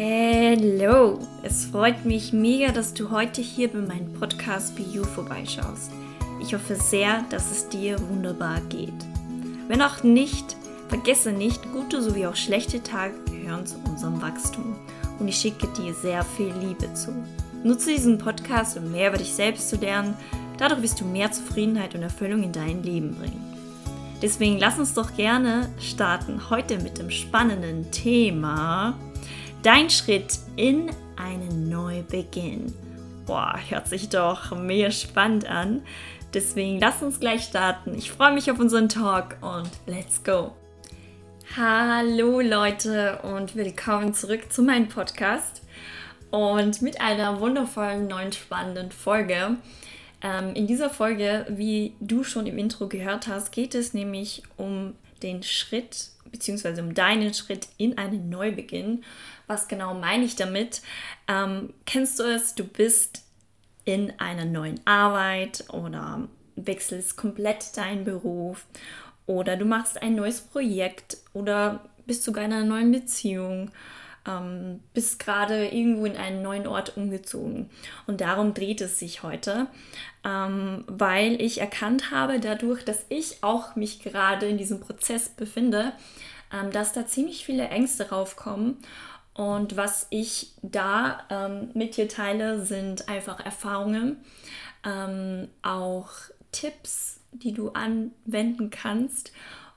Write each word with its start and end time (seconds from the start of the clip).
Hallo, 0.00 1.18
es 1.42 1.64
freut 1.64 2.04
mich 2.04 2.32
mega, 2.32 2.70
dass 2.70 2.94
du 2.94 3.10
heute 3.10 3.42
hier 3.42 3.66
bei 3.66 3.80
meinem 3.80 4.12
Podcast 4.12 4.76
Be 4.76 4.82
You 4.82 5.02
vorbeischaust. 5.02 5.90
Ich 6.40 6.54
hoffe 6.54 6.76
sehr, 6.76 7.24
dass 7.30 7.50
es 7.50 7.68
dir 7.68 7.98
wunderbar 8.08 8.60
geht. 8.68 8.94
Wenn 9.66 9.82
auch 9.82 10.04
nicht, 10.04 10.56
vergesse 10.88 11.32
nicht, 11.32 11.72
gute 11.72 12.00
sowie 12.00 12.28
auch 12.28 12.36
schlechte 12.36 12.80
Tage 12.80 13.14
gehören 13.28 13.66
zu 13.66 13.74
unserem 13.88 14.22
Wachstum 14.22 14.76
und 15.18 15.26
ich 15.26 15.34
schicke 15.34 15.66
dir 15.76 15.92
sehr 15.92 16.22
viel 16.22 16.54
Liebe 16.60 16.94
zu. 16.94 17.12
Nutze 17.64 17.90
diesen 17.90 18.18
Podcast, 18.18 18.78
um 18.78 18.92
mehr 18.92 19.08
über 19.08 19.18
dich 19.18 19.34
selbst 19.34 19.68
zu 19.68 19.78
lernen. 19.78 20.16
Dadurch 20.58 20.80
wirst 20.82 21.00
du 21.00 21.06
mehr 21.06 21.32
Zufriedenheit 21.32 21.96
und 21.96 22.04
Erfüllung 22.04 22.44
in 22.44 22.52
dein 22.52 22.84
Leben 22.84 23.16
bringen. 23.16 23.42
Deswegen 24.22 24.58
lass 24.58 24.78
uns 24.78 24.94
doch 24.94 25.16
gerne 25.16 25.68
starten 25.80 26.50
heute 26.50 26.78
mit 26.78 26.98
dem 26.98 27.10
spannenden 27.10 27.90
Thema 27.90 28.96
Dein 29.68 29.90
Schritt 29.90 30.38
in 30.56 30.88
einen 31.16 31.68
Neubeginn. 31.68 32.72
Boah, 33.26 33.54
hört 33.68 33.86
sich 33.86 34.08
doch 34.08 34.56
mega 34.56 34.90
spannend 34.90 35.46
an. 35.46 35.82
Deswegen 36.32 36.80
lass 36.80 37.02
uns 37.02 37.20
gleich 37.20 37.42
starten. 37.42 37.94
Ich 37.94 38.10
freue 38.10 38.32
mich 38.32 38.50
auf 38.50 38.58
unseren 38.58 38.88
Talk 38.88 39.36
und 39.42 39.68
let's 39.84 40.24
go. 40.24 40.52
Hallo 41.54 42.40
Leute 42.40 43.18
und 43.22 43.56
willkommen 43.56 44.14
zurück 44.14 44.50
zu 44.50 44.62
meinem 44.62 44.88
Podcast 44.88 45.60
und 46.30 46.80
mit 46.80 47.02
einer 47.02 47.38
wundervollen 47.38 48.08
neuen 48.08 48.32
spannenden 48.32 48.90
Folge. 48.90 49.58
Ähm, 50.22 50.54
in 50.54 50.66
dieser 50.66 50.88
Folge, 50.88 51.44
wie 51.50 51.92
du 52.00 52.24
schon 52.24 52.46
im 52.46 52.56
Intro 52.56 52.88
gehört 52.88 53.26
hast, 53.26 53.52
geht 53.52 53.74
es 53.74 53.92
nämlich 53.92 54.44
um 54.56 54.94
den 55.22 55.42
Schritt 55.42 56.08
bzw. 56.30 56.80
um 56.80 56.94
deinen 56.94 57.34
Schritt 57.34 57.68
in 57.76 57.98
einen 57.98 58.28
Neubeginn. 58.28 59.04
Was 59.46 59.68
genau 59.68 59.94
meine 59.94 60.24
ich 60.24 60.36
damit? 60.36 60.82
Ähm, 61.26 61.72
kennst 61.86 62.18
du 62.18 62.24
es? 62.24 62.54
Du 62.54 62.64
bist 62.64 63.24
in 63.84 64.12
einer 64.18 64.44
neuen 64.44 64.80
Arbeit 64.86 65.64
oder 65.72 66.28
wechselst 66.56 67.16
komplett 67.16 67.76
deinen 67.76 68.04
Beruf 68.04 68.66
oder 69.26 69.56
du 69.56 69.64
machst 69.64 70.02
ein 70.02 70.14
neues 70.14 70.40
Projekt 70.40 71.18
oder 71.32 71.84
bist 72.06 72.24
sogar 72.24 72.44
in 72.44 72.52
einer 72.52 72.64
neuen 72.64 72.90
Beziehung, 72.90 73.70
ähm, 74.28 74.80
bist 74.92 75.18
gerade 75.18 75.68
irgendwo 75.68 76.04
in 76.04 76.16
einen 76.16 76.42
neuen 76.42 76.66
Ort 76.66 76.96
umgezogen. 76.96 77.70
Und 78.06 78.20
darum 78.20 78.54
dreht 78.54 78.80
es 78.80 78.98
sich 78.98 79.22
heute, 79.22 79.66
ähm, 80.24 80.84
weil 80.86 81.40
ich 81.40 81.60
erkannt 81.60 82.10
habe, 82.10 82.38
dadurch, 82.38 82.84
dass 82.84 83.06
ich 83.08 83.42
auch 83.42 83.74
mich 83.74 84.02
gerade 84.02 84.46
in 84.46 84.58
diesem 84.58 84.80
Prozess 84.80 85.30
befinde, 85.30 85.92
ähm, 86.52 86.70
dass 86.70 86.92
da 86.92 87.06
ziemlich 87.06 87.44
viele 87.44 87.68
Ängste 87.68 88.10
raufkommen 88.10 88.76
und 89.38 89.76
was 89.76 90.08
ich 90.10 90.52
da 90.62 91.20
ähm, 91.30 91.70
mit 91.72 91.96
dir 91.96 92.08
teile, 92.08 92.64
sind 92.64 93.08
einfach 93.08 93.38
Erfahrungen, 93.38 94.16
ähm, 94.84 95.46
auch 95.62 96.10
Tipps, 96.50 97.20
die 97.30 97.52
du 97.52 97.70
anwenden 97.70 98.70
kannst 98.70 99.30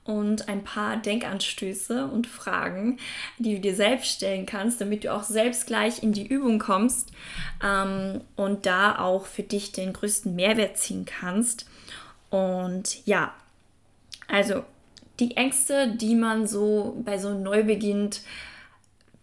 und 0.04 0.50
ein 0.50 0.64
paar 0.64 0.98
Denkanstöße 0.98 2.08
und 2.08 2.28
Fragen, 2.28 2.98
die 3.38 3.56
du 3.56 3.62
dir 3.62 3.76
selbst 3.76 4.12
stellen 4.12 4.46
kannst, 4.46 4.82
damit 4.82 5.04
du 5.04 5.14
auch 5.14 5.24
selbst 5.24 5.68
gleich 5.68 6.02
in 6.02 6.12
die 6.12 6.26
Übung 6.26 6.60
kommst 6.60 7.12
ähm, 7.64 8.22
und 8.36 8.66
da 8.66 9.00
auch 9.00 9.26
für 9.26 9.44
dich 9.44 9.72
den 9.72 9.94
größten 9.94 10.36
Mehrwert 10.36 10.78
ziehen 10.78 11.06
kannst. 11.06 11.68
Und 12.30 13.06
ja, 13.06 13.34
also 14.28 14.64
die 15.20 15.38
Ängste, 15.38 15.94
die 15.96 16.16
man 16.16 16.48
so 16.48 17.00
bei 17.06 17.18
so 17.18 17.28
einem 17.30 17.44
Neubeginn 17.44 18.10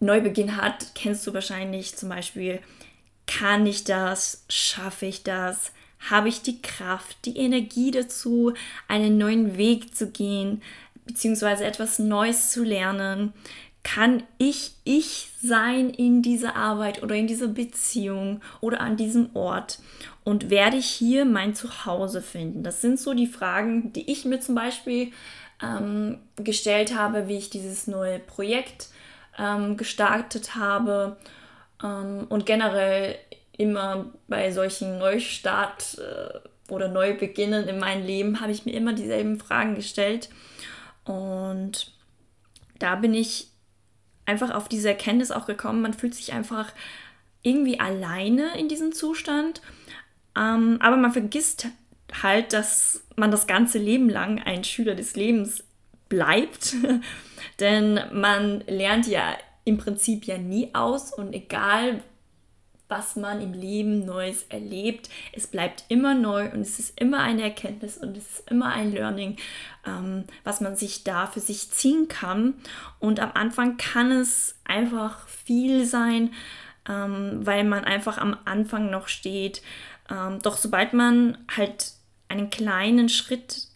Neubeginn 0.01 0.57
hat, 0.57 0.95
kennst 0.95 1.27
du 1.27 1.35
wahrscheinlich 1.35 1.97
zum 1.97 2.09
Beispiel, 2.09 2.61
kann 3.27 3.67
ich 3.67 3.85
das, 3.85 4.45
schaffe 4.49 5.07
ich 5.07 5.25
das, 5.25 5.73
habe 6.11 6.29
ich 6.29 6.43
die 6.43 6.63
Kraft, 6.63 7.25
die 7.25 7.37
Energie 7.37 7.91
dazu, 7.91 8.55
einen 8.87 9.19
neuen 9.19 9.57
Weg 9.57 9.95
zu 9.95 10.11
gehen, 10.11 10.63
beziehungsweise 11.05 11.65
etwas 11.65 11.99
Neues 11.99 12.51
zu 12.51 12.65
lernen? 12.65 13.33
Kann 13.83 14.23
ich 14.39 14.73
ich 14.85 15.31
sein 15.43 15.91
in 15.91 16.21
dieser 16.21 16.57
Arbeit 16.57 17.03
oder 17.03 17.15
in 17.15 17.27
dieser 17.27 17.49
Beziehung 17.49 18.43
oder 18.61 18.81
an 18.81 18.97
diesem 18.97 19.35
Ort? 19.35 19.79
Und 20.25 20.51
werde 20.51 20.77
ich 20.77 20.87
hier 20.87 21.25
mein 21.25 21.55
Zuhause 21.55 22.21
finden? 22.21 22.63
Das 22.63 22.83
sind 22.83 23.01
so 23.01 23.15
die 23.15 23.27
Fragen, 23.27 23.93
die 23.95 24.11
ich 24.11 24.25
mir 24.25 24.41
zum 24.41 24.55
Beispiel 24.55 25.13
ähm, 25.63 26.19
gestellt 26.37 26.95
habe, 26.95 27.29
wie 27.29 27.39
ich 27.39 27.51
dieses 27.51 27.87
neue 27.87 28.19
Projekt 28.19 28.89
ähm, 29.39 29.77
gestartet 29.77 30.55
habe 30.55 31.17
ähm, 31.83 32.27
und 32.29 32.47
generell 32.47 33.17
immer 33.59 34.13
bei 34.27 34.51
solchen 34.51 34.99
Neustart 34.99 35.99
äh, 35.99 36.73
oder 36.73 36.89
Neubeginnen 36.89 37.69
in 37.69 37.79
meinem 37.79 38.07
Leben 38.07 38.41
habe 38.41 38.53
ich 38.53 38.65
mir 38.65 38.73
immer 38.73 38.95
dieselben 38.95 39.39
Fragen 39.39 39.75
gestellt 39.75 40.31
und 41.05 41.93
da 42.79 42.95
bin 42.95 43.13
ich 43.13 43.49
einfach 44.25 44.55
auf 44.55 44.69
diese 44.69 44.89
Erkenntnis 44.89 45.31
auch 45.31 45.47
gekommen, 45.47 45.83
man 45.83 45.95
fühlt 45.95 46.15
sich 46.15 46.33
einfach 46.33 46.73
irgendwie 47.43 47.81
alleine 47.81 48.57
in 48.59 48.69
diesem 48.69 48.93
Zustand, 48.93 49.61
ähm, 50.37 50.79
aber 50.81 50.97
man 50.97 51.13
vergisst 51.13 51.67
halt, 52.23 52.53
dass 52.53 53.05
man 53.17 53.31
das 53.31 53.47
ganze 53.47 53.79
Leben 53.79 54.09
lang 54.09 54.41
ein 54.41 54.65
Schüler 54.65 54.95
des 54.95 55.17
Lebens 55.17 55.65
bleibt. 56.09 56.75
Denn 57.61 58.01
man 58.13 58.61
lernt 58.67 59.07
ja 59.07 59.37
im 59.65 59.79
Prinzip 59.79 60.25
ja 60.25 60.39
nie 60.39 60.75
aus 60.75 61.13
und 61.13 61.33
egal, 61.33 62.03
was 62.89 63.17
man 63.17 63.41
im 63.41 63.53
Leben 63.53 64.05
Neues 64.05 64.45
erlebt, 64.49 65.09
es 65.33 65.47
bleibt 65.47 65.85
immer 65.89 66.15
neu 66.15 66.51
und 66.51 66.61
es 66.61 66.79
ist 66.79 66.99
immer 67.01 67.21
eine 67.21 67.43
Erkenntnis 67.43 67.99
und 67.99 68.17
es 68.17 68.39
ist 68.39 68.51
immer 68.51 68.73
ein 68.73 68.93
Learning, 68.93 69.37
ähm, 69.87 70.25
was 70.45 70.61
man 70.61 70.75
sich 70.75 71.05
da 71.05 71.27
für 71.27 71.41
sich 71.41 71.71
ziehen 71.71 72.09
kann. 72.09 72.55
Und 72.99 73.21
am 73.21 73.33
Anfang 73.35 73.77
kann 73.77 74.11
es 74.11 74.59
einfach 74.65 75.29
viel 75.29 75.85
sein, 75.85 76.33
ähm, 76.89 77.41
weil 77.45 77.65
man 77.65 77.85
einfach 77.85 78.19
am 78.19 78.37
Anfang 78.45 78.91
noch 78.91 79.09
steht. 79.09 79.63
Ähm, 80.11 80.41
doch 80.41 80.57
sobald 80.57 80.95
man 80.95 81.39
halt 81.55 81.93
einen 82.29 82.51
kleinen 82.51 83.09
Schritt 83.09 83.68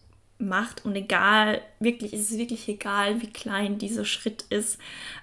macht 0.43 0.85
und 0.85 0.95
egal, 0.95 1.63
wirklich, 1.81 2.13
ist 2.13 2.31
es 2.31 2.39
wirklich 2.39 2.69
egal, 2.69 3.23
wie 3.23 3.31
klein 3.31 3.79
dieser 3.79 4.05
Schritt 4.05 4.43
ist, 4.51 4.79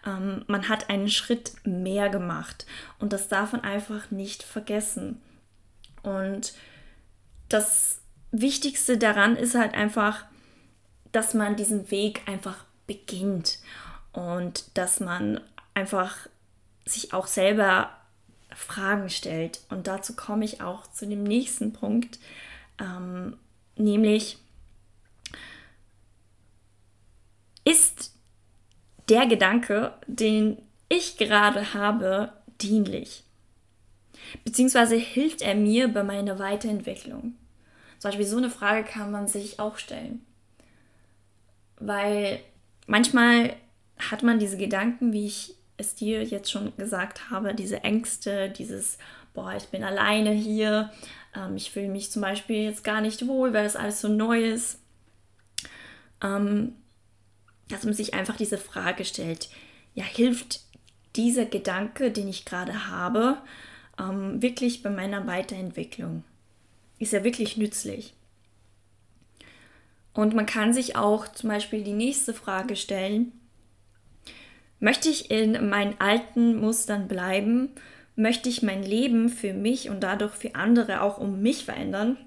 ähm, 0.05 0.43
man 0.47 0.69
hat 0.69 0.89
einen 0.89 1.09
Schritt 1.09 1.53
mehr 1.63 2.09
gemacht 2.09 2.65
und 2.99 3.13
das 3.13 3.27
darf 3.27 3.51
man 3.51 3.61
einfach 3.61 4.11
nicht 4.11 4.43
vergessen. 4.43 5.21
Und 6.01 6.53
das 7.49 8.01
Wichtigste 8.31 8.97
daran 8.97 9.35
ist 9.35 9.55
halt 9.55 9.73
einfach, 9.73 10.25
dass 11.11 11.33
man 11.33 11.55
diesen 11.55 11.91
Weg 11.91 12.21
einfach 12.27 12.65
beginnt 12.87 13.59
und 14.13 14.65
dass 14.77 14.99
man 14.99 15.41
einfach 15.73 16.15
sich 16.85 17.13
auch 17.13 17.27
selber 17.27 17.91
Fragen 18.55 19.09
stellt. 19.09 19.61
Und 19.69 19.87
dazu 19.87 20.15
komme 20.15 20.45
ich 20.45 20.61
auch 20.61 20.87
zu 20.87 21.07
dem 21.07 21.23
nächsten 21.23 21.73
Punkt, 21.73 22.19
ähm, 22.79 23.37
nämlich, 23.75 24.37
ist 27.69 28.15
der 29.09 29.27
Gedanke, 29.27 29.93
den 30.07 30.61
ich 30.87 31.17
gerade 31.17 31.73
habe, 31.73 32.33
dienlich? 32.61 33.23
Beziehungsweise 34.43 34.95
hilft 34.95 35.41
er 35.41 35.55
mir 35.55 35.87
bei 35.87 36.03
meiner 36.03 36.39
Weiterentwicklung? 36.39 37.35
Zum 37.99 38.09
Beispiel 38.09 38.25
so 38.25 38.37
eine 38.37 38.49
Frage 38.49 38.83
kann 38.83 39.11
man 39.11 39.27
sich 39.27 39.59
auch 39.59 39.77
stellen. 39.77 40.25
Weil 41.79 42.39
manchmal 42.87 43.55
hat 43.97 44.23
man 44.23 44.39
diese 44.39 44.57
Gedanken, 44.57 45.13
wie 45.13 45.25
ich 45.27 45.55
es 45.77 45.95
dir 45.95 46.23
jetzt 46.23 46.51
schon 46.51 46.75
gesagt 46.77 47.29
habe, 47.29 47.53
diese 47.53 47.83
Ängste, 47.83 48.49
dieses, 48.49 48.97
boah, 49.33 49.53
ich 49.55 49.65
bin 49.65 49.83
alleine 49.83 50.31
hier, 50.31 50.91
ähm, 51.35 51.55
ich 51.55 51.71
fühle 51.71 51.87
mich 51.87 52.11
zum 52.11 52.21
Beispiel 52.21 52.63
jetzt 52.63 52.83
gar 52.83 53.01
nicht 53.01 53.27
wohl, 53.27 53.53
weil 53.53 53.63
das 53.63 53.75
alles 53.75 54.01
so 54.01 54.07
neu 54.07 54.43
ist. 54.43 54.79
Ähm, 56.21 56.73
dass 57.69 57.85
man 57.85 57.93
sich 57.93 58.13
einfach 58.13 58.35
diese 58.35 58.57
Frage 58.57 59.05
stellt, 59.05 59.49
ja, 59.95 60.03
hilft 60.03 60.61
dieser 61.15 61.45
Gedanke, 61.45 62.11
den 62.11 62.27
ich 62.27 62.45
gerade 62.45 62.87
habe, 62.87 63.37
ähm, 63.99 64.41
wirklich 64.41 64.83
bei 64.83 64.89
meiner 64.89 65.25
Weiterentwicklung? 65.27 66.23
Ist 66.99 67.13
er 67.13 67.23
wirklich 67.23 67.57
nützlich? 67.57 68.13
Und 70.13 70.35
man 70.35 70.45
kann 70.45 70.73
sich 70.73 70.95
auch 70.95 71.27
zum 71.27 71.49
Beispiel 71.49 71.83
die 71.83 71.93
nächste 71.93 72.33
Frage 72.33 72.75
stellen, 72.75 73.31
möchte 74.79 75.09
ich 75.09 75.31
in 75.31 75.69
meinen 75.69 75.95
alten 75.99 76.59
Mustern 76.59 77.07
bleiben? 77.07 77.69
Möchte 78.15 78.49
ich 78.49 78.63
mein 78.63 78.83
Leben 78.83 79.29
für 79.29 79.53
mich 79.53 79.89
und 79.89 80.01
dadurch 80.01 80.33
für 80.33 80.55
andere 80.55 81.01
auch 81.01 81.19
um 81.19 81.41
mich 81.41 81.63
verändern? 81.63 82.17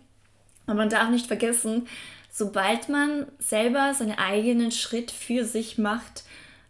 Und 0.67 0.77
man 0.77 0.89
darf 0.89 1.11
nicht 1.11 1.27
vergessen, 1.27 1.87
sobald 2.33 2.89
man 2.89 3.27
selber 3.39 3.93
seinen 3.93 4.19
eigenen 4.19 4.73
Schritt 4.73 5.11
für 5.11 5.45
sich 5.45 5.77
macht, 5.77 6.25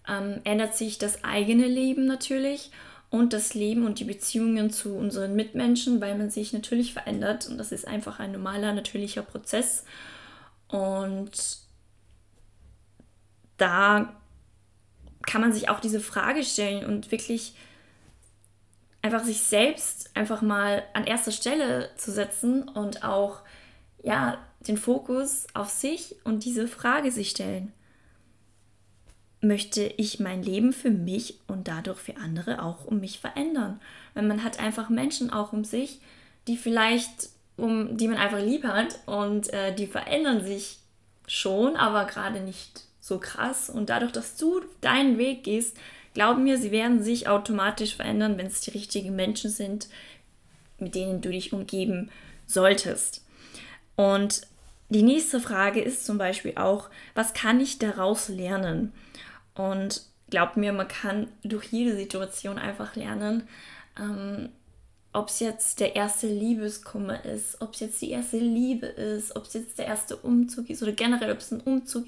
ähm, 0.08 0.40
ändert 0.42 0.76
sich 0.76 0.98
das 0.98 1.22
eigene 1.22 1.68
Leben 1.68 2.04
natürlich 2.04 2.72
und 3.10 3.32
das 3.32 3.54
Leben 3.54 3.86
und 3.86 4.00
die 4.00 4.04
Beziehungen 4.04 4.70
zu 4.70 4.96
unseren 4.96 5.36
Mitmenschen, 5.36 6.00
weil 6.00 6.18
man 6.18 6.30
sich 6.30 6.52
natürlich 6.52 6.92
verändert 6.92 7.46
und 7.46 7.58
das 7.58 7.70
ist 7.70 7.86
einfach 7.86 8.18
ein 8.18 8.32
normaler, 8.32 8.72
natürlicher 8.72 9.22
Prozess. 9.22 9.84
Und 10.66 11.58
da 13.56 14.20
kann 15.24 15.42
man 15.42 15.52
sich 15.52 15.68
auch 15.68 15.78
diese 15.78 16.00
Frage 16.00 16.42
stellen 16.42 16.84
und 16.84 17.12
wirklich 17.12 17.54
einfach 19.00 19.22
sich 19.22 19.42
selbst 19.42 20.10
einfach 20.16 20.42
mal 20.42 20.82
an 20.92 21.04
erster 21.04 21.30
Stelle 21.30 21.90
zu 21.96 22.10
setzen 22.10 22.68
und 22.68 23.04
auch 23.04 23.42
ja 24.02 24.38
den 24.68 24.76
Fokus 24.76 25.46
auf 25.54 25.68
sich 25.68 26.16
und 26.24 26.44
diese 26.44 26.68
Frage 26.68 27.10
sich 27.10 27.30
stellen 27.30 27.72
möchte 29.42 29.82
ich 29.96 30.20
mein 30.20 30.42
Leben 30.42 30.72
für 30.72 30.90
mich 30.90 31.38
und 31.48 31.66
dadurch 31.66 31.98
für 31.98 32.16
andere 32.16 32.62
auch 32.62 32.84
um 32.84 33.00
mich 33.00 33.18
verändern. 33.18 33.80
Weil 34.14 34.24
man 34.24 34.44
hat 34.44 34.60
einfach 34.60 34.88
Menschen 34.88 35.30
auch 35.30 35.52
um 35.52 35.64
sich, 35.64 36.00
die 36.46 36.56
vielleicht, 36.56 37.30
um 37.56 37.96
die 37.96 38.06
man 38.06 38.18
einfach 38.18 38.40
lieb 38.40 38.64
hat 38.64 39.00
und 39.06 39.52
äh, 39.52 39.74
die 39.74 39.88
verändern 39.88 40.44
sich 40.44 40.78
schon, 41.26 41.76
aber 41.76 42.04
gerade 42.04 42.40
nicht 42.40 42.84
so 43.00 43.18
krass. 43.18 43.68
Und 43.68 43.90
dadurch, 43.90 44.12
dass 44.12 44.36
du 44.36 44.60
deinen 44.80 45.18
Weg 45.18 45.42
gehst, 45.42 45.76
glauben 46.14 46.44
mir, 46.44 46.56
sie 46.56 46.70
werden 46.70 47.02
sich 47.02 47.26
automatisch 47.26 47.96
verändern, 47.96 48.38
wenn 48.38 48.46
es 48.46 48.60
die 48.60 48.70
richtigen 48.70 49.16
Menschen 49.16 49.50
sind, 49.50 49.88
mit 50.78 50.94
denen 50.94 51.20
du 51.20 51.30
dich 51.30 51.52
umgeben 51.52 52.10
solltest. 52.46 53.24
Und 53.96 54.42
die 54.92 55.02
nächste 55.02 55.40
Frage 55.40 55.80
ist 55.80 56.04
zum 56.04 56.18
Beispiel 56.18 56.56
auch, 56.56 56.90
was 57.14 57.34
kann 57.34 57.60
ich 57.60 57.78
daraus 57.78 58.28
lernen? 58.28 58.92
Und 59.54 60.02
glaubt 60.30 60.56
mir, 60.56 60.72
man 60.72 60.88
kann 60.88 61.28
durch 61.42 61.66
jede 61.66 61.96
Situation 61.96 62.58
einfach 62.58 62.96
lernen, 62.96 63.48
ähm, 63.98 64.48
ob 65.12 65.28
es 65.28 65.40
jetzt 65.40 65.80
der 65.80 65.94
erste 65.94 66.26
Liebeskummer 66.26 67.24
ist, 67.24 67.60
ob 67.60 67.74
es 67.74 67.80
jetzt 67.80 68.00
die 68.00 68.10
erste 68.10 68.38
Liebe 68.38 68.86
ist, 68.86 69.36
ob 69.36 69.44
es 69.44 69.52
jetzt 69.52 69.78
der 69.78 69.86
erste 69.86 70.16
Umzug 70.16 70.70
ist 70.70 70.82
oder 70.82 70.92
generell, 70.92 71.32
ob 71.32 71.38
es 71.38 71.52
ein 71.52 71.60
Umzug 71.60 72.06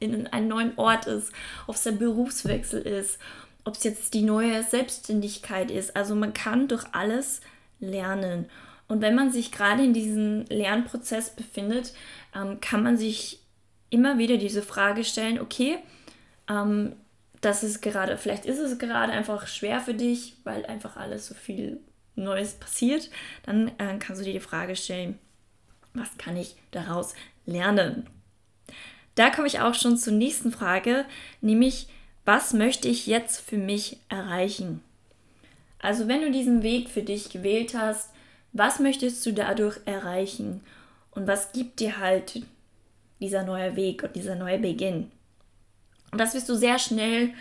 in 0.00 0.26
einen 0.28 0.48
neuen 0.48 0.78
Ort 0.78 1.06
ist, 1.06 1.32
ob 1.66 1.74
es 1.74 1.82
der 1.82 1.92
Berufswechsel 1.92 2.80
ist, 2.80 3.18
ob 3.64 3.74
es 3.74 3.84
jetzt 3.84 4.14
die 4.14 4.22
neue 4.22 4.62
Selbstständigkeit 4.62 5.70
ist. 5.70 5.94
Also 5.94 6.14
man 6.14 6.32
kann 6.32 6.68
durch 6.68 6.84
alles 6.92 7.42
lernen. 7.80 8.46
Und 8.88 9.02
wenn 9.02 9.14
man 9.14 9.30
sich 9.30 9.52
gerade 9.52 9.84
in 9.84 9.92
diesem 9.92 10.44
Lernprozess 10.46 11.30
befindet, 11.30 11.92
ähm, 12.34 12.60
kann 12.60 12.82
man 12.82 12.96
sich 12.96 13.40
immer 13.90 14.18
wieder 14.18 14.38
diese 14.38 14.62
Frage 14.62 15.04
stellen, 15.04 15.40
okay, 15.40 15.78
ähm, 16.48 16.96
das 17.40 17.62
ist 17.62 17.82
gerade, 17.82 18.16
vielleicht 18.16 18.46
ist 18.46 18.58
es 18.58 18.78
gerade 18.78 19.12
einfach 19.12 19.46
schwer 19.46 19.80
für 19.80 19.94
dich, 19.94 20.36
weil 20.44 20.66
einfach 20.66 20.96
alles 20.96 21.26
so 21.26 21.34
viel 21.34 21.78
Neues 22.16 22.54
passiert, 22.54 23.10
dann 23.44 23.68
äh, 23.78 23.98
kannst 23.98 24.20
du 24.20 24.24
dir 24.24 24.32
die 24.32 24.40
Frage 24.40 24.74
stellen, 24.74 25.18
was 25.94 26.16
kann 26.18 26.36
ich 26.36 26.56
daraus 26.70 27.14
lernen? 27.46 28.06
Da 29.14 29.30
komme 29.30 29.46
ich 29.46 29.60
auch 29.60 29.74
schon 29.74 29.96
zur 29.96 30.12
nächsten 30.12 30.50
Frage, 30.52 31.04
nämlich, 31.40 31.88
was 32.24 32.52
möchte 32.52 32.88
ich 32.88 33.06
jetzt 33.06 33.40
für 33.40 33.56
mich 33.56 33.98
erreichen? 34.08 34.82
Also 35.78 36.08
wenn 36.08 36.20
du 36.20 36.30
diesen 36.30 36.62
Weg 36.62 36.88
für 36.88 37.02
dich 37.02 37.30
gewählt 37.30 37.74
hast, 37.74 38.10
was 38.52 38.80
möchtest 38.80 39.24
du 39.26 39.32
dadurch 39.32 39.78
erreichen? 39.84 40.62
Und 41.10 41.26
was 41.26 41.52
gibt 41.52 41.80
dir 41.80 41.98
halt 41.98 42.42
dieser 43.20 43.42
neue 43.42 43.76
Weg 43.76 44.02
und 44.02 44.16
dieser 44.16 44.36
neue 44.36 44.58
Beginn? 44.58 45.10
Und 46.10 46.18
das 46.18 46.34
wirst 46.34 46.48
du 46.48 46.54
sehr 46.54 46.78
schnell 46.78 47.34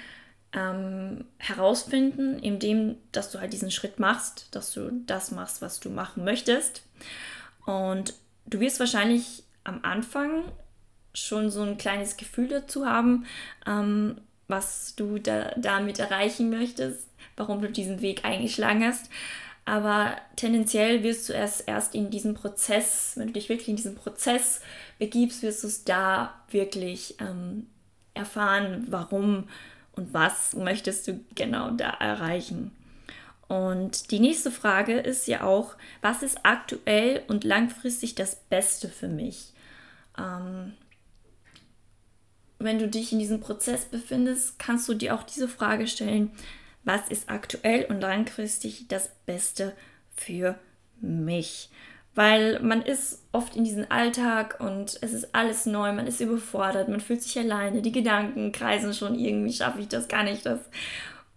ähm, 0.53 1.25
herausfinden, 1.37 2.39
indem, 2.39 2.97
dass 3.11 3.31
du 3.31 3.39
halt 3.39 3.53
diesen 3.53 3.71
Schritt 3.71 3.99
machst, 3.99 4.47
dass 4.51 4.73
du 4.73 4.91
das 5.05 5.31
machst, 5.31 5.61
was 5.61 5.79
du 5.79 5.89
machen 5.89 6.23
möchtest. 6.23 6.83
Und 7.65 8.13
du 8.45 8.59
wirst 8.59 8.79
wahrscheinlich 8.79 9.43
am 9.63 9.79
Anfang 9.83 10.43
schon 11.13 11.49
so 11.49 11.61
ein 11.61 11.77
kleines 11.77 12.17
Gefühl 12.17 12.47
dazu 12.47 12.85
haben, 12.85 13.25
ähm, 13.65 14.21
was 14.47 14.95
du 14.95 15.19
da, 15.19 15.51
damit 15.57 15.99
erreichen 15.99 16.49
möchtest, 16.49 17.07
warum 17.35 17.61
du 17.61 17.69
diesen 17.69 18.01
Weg 18.01 18.23
eingeschlagen 18.23 18.83
hast. 18.83 19.09
Aber 19.67 20.15
tendenziell 20.37 21.03
wirst 21.03 21.27
du 21.27 21.33
erst 21.33 21.67
erst 21.67 21.93
in 21.93 22.09
diesem 22.09 22.35
Prozess, 22.35 23.11
wenn 23.17 23.27
du 23.27 23.33
dich 23.33 23.49
wirklich 23.49 23.67
in 23.67 23.75
diesen 23.75 23.95
Prozess 23.95 24.61
begibst, 24.97 25.43
wirst 25.43 25.61
du 25.61 25.67
es 25.67 25.83
da 25.83 26.33
wirklich 26.49 27.15
ähm, 27.19 27.67
erfahren, 28.13 28.87
warum 28.89 29.49
und 29.91 30.13
was 30.13 30.55
möchtest 30.55 31.09
du 31.09 31.19
genau 31.35 31.71
da 31.71 31.89
erreichen. 31.89 32.71
Und 33.49 34.11
die 34.11 34.21
nächste 34.21 34.51
Frage 34.51 34.99
ist 34.99 35.27
ja 35.27 35.43
auch, 35.43 35.75
was 36.01 36.23
ist 36.23 36.39
aktuell 36.43 37.23
und 37.27 37.43
langfristig 37.43 38.15
das 38.15 38.37
Beste 38.37 38.87
für 38.87 39.09
mich? 39.09 39.51
Ähm, 40.17 40.75
wenn 42.57 42.79
du 42.79 42.87
dich 42.87 43.11
in 43.11 43.19
diesem 43.19 43.41
Prozess 43.41 43.83
befindest, 43.83 44.59
kannst 44.59 44.87
du 44.87 44.93
dir 44.93 45.13
auch 45.13 45.23
diese 45.23 45.49
Frage 45.49 45.87
stellen, 45.87 46.31
was 46.87 47.07
ist 47.09 47.29
aktuell 47.29 47.85
und 47.85 48.01
langfristig 48.01 48.87
das 48.87 49.11
Beste 49.25 49.73
für 50.15 50.57
mich? 50.99 51.69
weil 52.17 52.59
man 52.61 52.81
ist 52.81 53.21
oft 53.31 53.55
in 53.55 53.63
diesem 53.63 53.85
Alltag 53.91 54.59
und 54.59 54.97
es 55.01 55.13
ist 55.13 55.35
alles 55.35 55.67
neu, 55.67 55.93
man 55.93 56.07
ist 56.07 56.19
überfordert, 56.19 56.89
man 56.89 56.99
fühlt 56.99 57.21
sich 57.21 57.37
alleine, 57.37 57.83
die 57.83 57.91
Gedanken 57.91 58.51
kreisen 58.51 58.95
schon 58.95 59.19
irgendwie, 59.19 59.53
schaffe 59.53 59.81
ich 59.81 59.87
das, 59.87 60.07
kann 60.07 60.25
ich 60.25 60.41
das? 60.41 60.59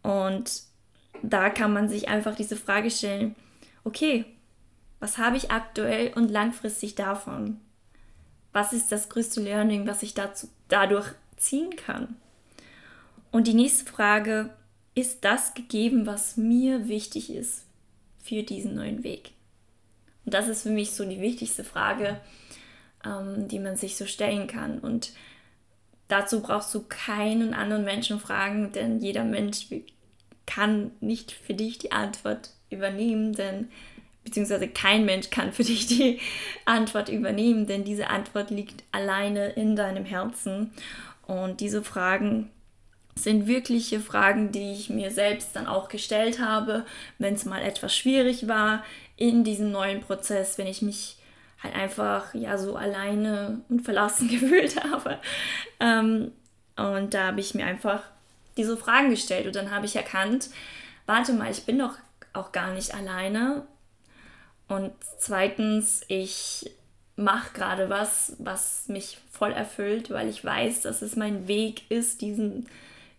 Und 0.02 0.62
da 1.22 1.50
kann 1.50 1.74
man 1.74 1.90
sich 1.90 2.08
einfach 2.08 2.34
diese 2.34 2.56
Frage 2.56 2.90
stellen, 2.90 3.36
okay, 3.84 4.24
was 5.00 5.18
habe 5.18 5.36
ich 5.36 5.50
aktuell 5.50 6.14
und 6.14 6.30
langfristig 6.30 6.94
davon? 6.94 7.60
Was 8.54 8.72
ist 8.72 8.90
das 8.90 9.10
größte 9.10 9.42
Learning, 9.42 9.86
was 9.86 10.02
ich 10.02 10.14
dazu, 10.14 10.48
dadurch 10.68 11.08
ziehen 11.36 11.76
kann? 11.76 12.16
Und 13.30 13.48
die 13.48 13.54
nächste 13.54 13.84
Frage, 13.84 14.48
ist 15.00 15.24
das 15.24 15.54
gegeben, 15.54 16.06
was 16.06 16.36
mir 16.36 16.88
wichtig 16.88 17.32
ist 17.32 17.64
für 18.22 18.42
diesen 18.42 18.74
neuen 18.74 19.02
Weg? 19.02 19.32
Und 20.24 20.34
das 20.34 20.48
ist 20.48 20.62
für 20.62 20.70
mich 20.70 20.92
so 20.92 21.04
die 21.04 21.20
wichtigste 21.20 21.64
Frage, 21.64 22.20
ähm, 23.04 23.48
die 23.48 23.58
man 23.58 23.76
sich 23.76 23.96
so 23.96 24.06
stellen 24.06 24.46
kann. 24.46 24.78
Und 24.78 25.12
dazu 26.08 26.40
brauchst 26.40 26.74
du 26.74 26.84
keinen 26.88 27.54
anderen 27.54 27.84
Menschen 27.84 28.20
fragen, 28.20 28.72
denn 28.72 29.00
jeder 29.00 29.24
Mensch 29.24 29.66
kann 30.46 30.90
nicht 31.00 31.32
für 31.32 31.54
dich 31.54 31.78
die 31.78 31.92
Antwort 31.92 32.50
übernehmen, 32.70 33.32
denn 33.32 33.68
beziehungsweise 34.24 34.68
kein 34.68 35.04
Mensch 35.04 35.30
kann 35.30 35.52
für 35.52 35.64
dich 35.64 35.86
die 35.86 36.20
Antwort 36.64 37.08
übernehmen, 37.08 37.66
denn 37.66 37.84
diese 37.84 38.08
Antwort 38.08 38.50
liegt 38.50 38.84
alleine 38.92 39.50
in 39.50 39.76
deinem 39.76 40.04
Herzen. 40.04 40.70
Und 41.26 41.60
diese 41.60 41.82
Fragen 41.82 42.50
sind 43.22 43.46
wirkliche 43.46 44.00
Fragen, 44.00 44.52
die 44.52 44.72
ich 44.72 44.90
mir 44.90 45.10
selbst 45.10 45.54
dann 45.54 45.66
auch 45.66 45.88
gestellt 45.88 46.40
habe, 46.40 46.84
wenn 47.18 47.34
es 47.34 47.44
mal 47.44 47.62
etwas 47.62 47.94
schwierig 47.94 48.48
war 48.48 48.84
in 49.16 49.44
diesem 49.44 49.70
neuen 49.70 50.00
Prozess, 50.00 50.58
wenn 50.58 50.66
ich 50.66 50.82
mich 50.82 51.16
halt 51.62 51.74
einfach 51.74 52.34
ja 52.34 52.56
so 52.58 52.76
alleine 52.76 53.60
und 53.68 53.82
verlassen 53.82 54.28
gefühlt 54.30 54.82
habe. 54.84 55.18
Ähm, 55.78 56.32
und 56.76 57.14
da 57.14 57.28
habe 57.28 57.40
ich 57.40 57.54
mir 57.54 57.66
einfach 57.66 58.02
diese 58.56 58.76
Fragen 58.76 59.10
gestellt 59.10 59.46
und 59.46 59.56
dann 59.56 59.70
habe 59.70 59.86
ich 59.86 59.96
erkannt, 59.96 60.50
warte 61.06 61.32
mal, 61.32 61.50
ich 61.50 61.64
bin 61.64 61.78
doch 61.78 61.94
auch 62.32 62.52
gar 62.52 62.72
nicht 62.72 62.94
alleine. 62.94 63.66
Und 64.68 64.92
zweitens, 65.18 66.02
ich 66.08 66.70
mache 67.16 67.52
gerade 67.52 67.90
was, 67.90 68.36
was 68.38 68.88
mich 68.88 69.18
voll 69.30 69.52
erfüllt, 69.52 70.10
weil 70.10 70.28
ich 70.28 70.44
weiß, 70.44 70.82
dass 70.82 71.02
es 71.02 71.16
mein 71.16 71.48
Weg 71.48 71.90
ist, 71.90 72.22
diesen 72.22 72.66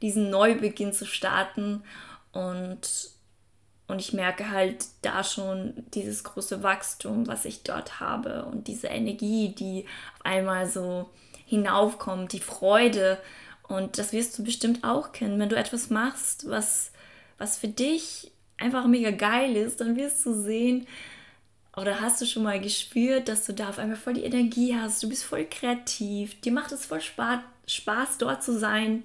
diesen 0.02 0.30
Neubeginn 0.30 0.94
zu 0.94 1.06
starten. 1.06 1.84
Und, 2.32 3.10
und 3.88 4.00
ich 4.00 4.14
merke 4.14 4.50
halt 4.50 4.86
da 5.02 5.24
schon 5.24 5.74
dieses 5.94 6.24
große 6.24 6.64
Wachstum, 6.64 7.28
was 7.28 7.46
ich 7.46 7.64
dort 7.64 8.00
habe 8.00 8.46
und 8.46 8.68
diese 8.68 8.88
Energie, 8.88 9.50
die 9.50 9.86
auf 10.16 10.26
einmal 10.26 10.68
so 10.68 11.10
hinaufkommt, 11.46 12.34
die 12.34 12.40
Freude. 12.40 13.18
Und 13.68 13.98
das 13.98 14.14
wirst 14.14 14.38
du 14.38 14.44
bestimmt 14.44 14.84
auch 14.84 15.12
kennen. 15.12 15.40
Wenn 15.40 15.50
du 15.50 15.56
etwas 15.56 15.90
machst, 15.90 16.50
was, 16.50 16.92
was 17.38 17.58
für 17.58 17.68
dich 17.68 18.32
einfach 18.58 18.86
mega 18.86 19.12
geil 19.12 19.56
ist, 19.56 19.82
dann 19.82 19.96
wirst 19.96 20.26
du 20.26 20.34
sehen, 20.34 20.88
oder 21.78 22.02
hast 22.02 22.20
du 22.20 22.26
schon 22.26 22.44
mal 22.44 22.60
gespürt, 22.60 23.30
dass 23.30 23.46
du 23.46 23.54
da 23.54 23.70
auf 23.70 23.80
einmal 23.80 23.96
voll 23.96 24.14
die 24.14 24.26
Energie 24.26 24.76
hast, 24.76 25.02
du 25.04 25.10
bist 25.10 25.24
voll 25.24 25.46
kreativ, 25.46 26.40
dir 26.42 26.52
macht 26.52 26.72
es 26.74 26.86
voll 26.86 27.02
Spaß, 27.02 27.40
Spaß 27.66 28.18
dort 28.18 28.44
zu 28.44 28.58
sein 28.60 29.04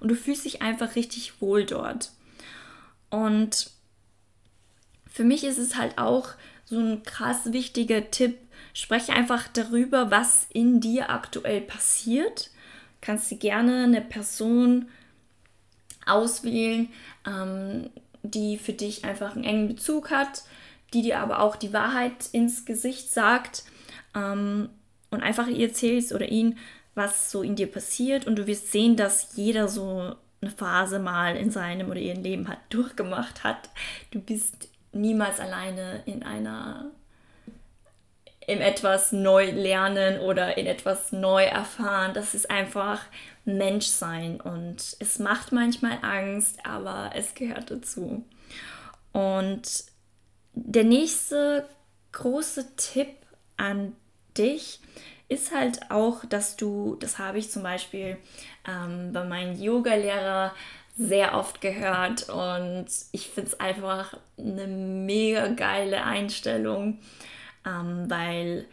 und 0.00 0.08
du 0.08 0.14
fühlst 0.14 0.44
dich 0.44 0.62
einfach 0.62 0.96
richtig 0.96 1.40
wohl 1.40 1.64
dort. 1.64 2.12
Und 3.10 3.70
für 5.06 5.24
mich 5.24 5.44
ist 5.44 5.58
es 5.58 5.76
halt 5.76 5.98
auch 5.98 6.30
so 6.64 6.78
ein 6.78 7.02
krass 7.02 7.52
wichtiger 7.52 8.10
Tipp, 8.10 8.36
spreche 8.72 9.12
einfach 9.12 9.46
darüber, 9.48 10.10
was 10.10 10.46
in 10.52 10.80
dir 10.80 11.10
aktuell 11.10 11.60
passiert. 11.60 12.50
Kannst 13.00 13.30
du 13.30 13.36
gerne 13.36 13.84
eine 13.84 14.00
Person 14.00 14.88
auswählen, 16.06 16.88
ähm, 17.26 17.90
die 18.22 18.58
für 18.58 18.72
dich 18.72 19.04
einfach 19.04 19.36
einen 19.36 19.44
engen 19.44 19.68
Bezug 19.68 20.10
hat, 20.10 20.42
die 20.92 21.02
dir 21.02 21.20
aber 21.20 21.40
auch 21.40 21.56
die 21.56 21.72
Wahrheit 21.72 22.28
ins 22.32 22.64
Gesicht 22.64 23.12
sagt 23.12 23.64
ähm, 24.14 24.68
und 25.10 25.22
einfach 25.22 25.46
ihr 25.46 25.68
erzählst 25.68 26.12
oder 26.12 26.28
ihn, 26.28 26.58
was 26.94 27.30
so 27.30 27.42
in 27.42 27.56
dir 27.56 27.70
passiert 27.70 28.26
und 28.26 28.36
du 28.36 28.46
wirst 28.46 28.70
sehen, 28.70 28.96
dass 28.96 29.36
jeder 29.36 29.68
so 29.68 30.14
eine 30.40 30.50
Phase 30.50 30.98
mal 30.98 31.36
in 31.36 31.50
seinem 31.50 31.90
oder 31.90 32.00
ihrem 32.00 32.22
Leben 32.22 32.48
hat 32.48 32.58
durchgemacht 32.68 33.44
hat. 33.44 33.70
Du 34.10 34.20
bist 34.20 34.68
niemals 34.92 35.40
alleine 35.40 36.02
in 36.06 36.22
einer 36.22 36.90
in 38.46 38.60
etwas 38.60 39.10
neu 39.10 39.50
lernen 39.50 40.20
oder 40.20 40.58
in 40.58 40.66
etwas 40.66 41.12
neu 41.12 41.44
erfahren. 41.44 42.12
Das 42.12 42.34
ist 42.34 42.50
einfach 42.50 43.00
Menschsein 43.46 44.38
und 44.38 44.96
es 45.00 45.18
macht 45.18 45.52
manchmal 45.52 45.98
Angst, 46.02 46.58
aber 46.64 47.12
es 47.14 47.34
gehört 47.34 47.70
dazu. 47.70 48.22
Und 49.12 49.84
der 50.52 50.84
nächste 50.84 51.66
große 52.12 52.76
Tipp 52.76 53.16
an 53.56 53.96
dich 54.36 54.80
ist 55.28 55.54
halt 55.54 55.90
auch, 55.90 56.24
dass 56.24 56.56
du, 56.56 56.96
das 57.00 57.18
habe 57.18 57.38
ich 57.38 57.50
zum 57.50 57.62
Beispiel 57.62 58.16
ähm, 58.68 59.12
bei 59.12 59.24
meinem 59.24 59.60
Yoga-Lehrer 59.60 60.54
sehr 60.96 61.34
oft 61.34 61.60
gehört 61.60 62.28
und 62.28 62.86
ich 63.10 63.28
finde 63.28 63.50
es 63.50 63.60
einfach 63.60 64.16
eine 64.38 64.66
mega 64.66 65.48
geile 65.48 66.04
Einstellung, 66.04 66.98
ähm, 67.66 68.08
weil 68.08 68.66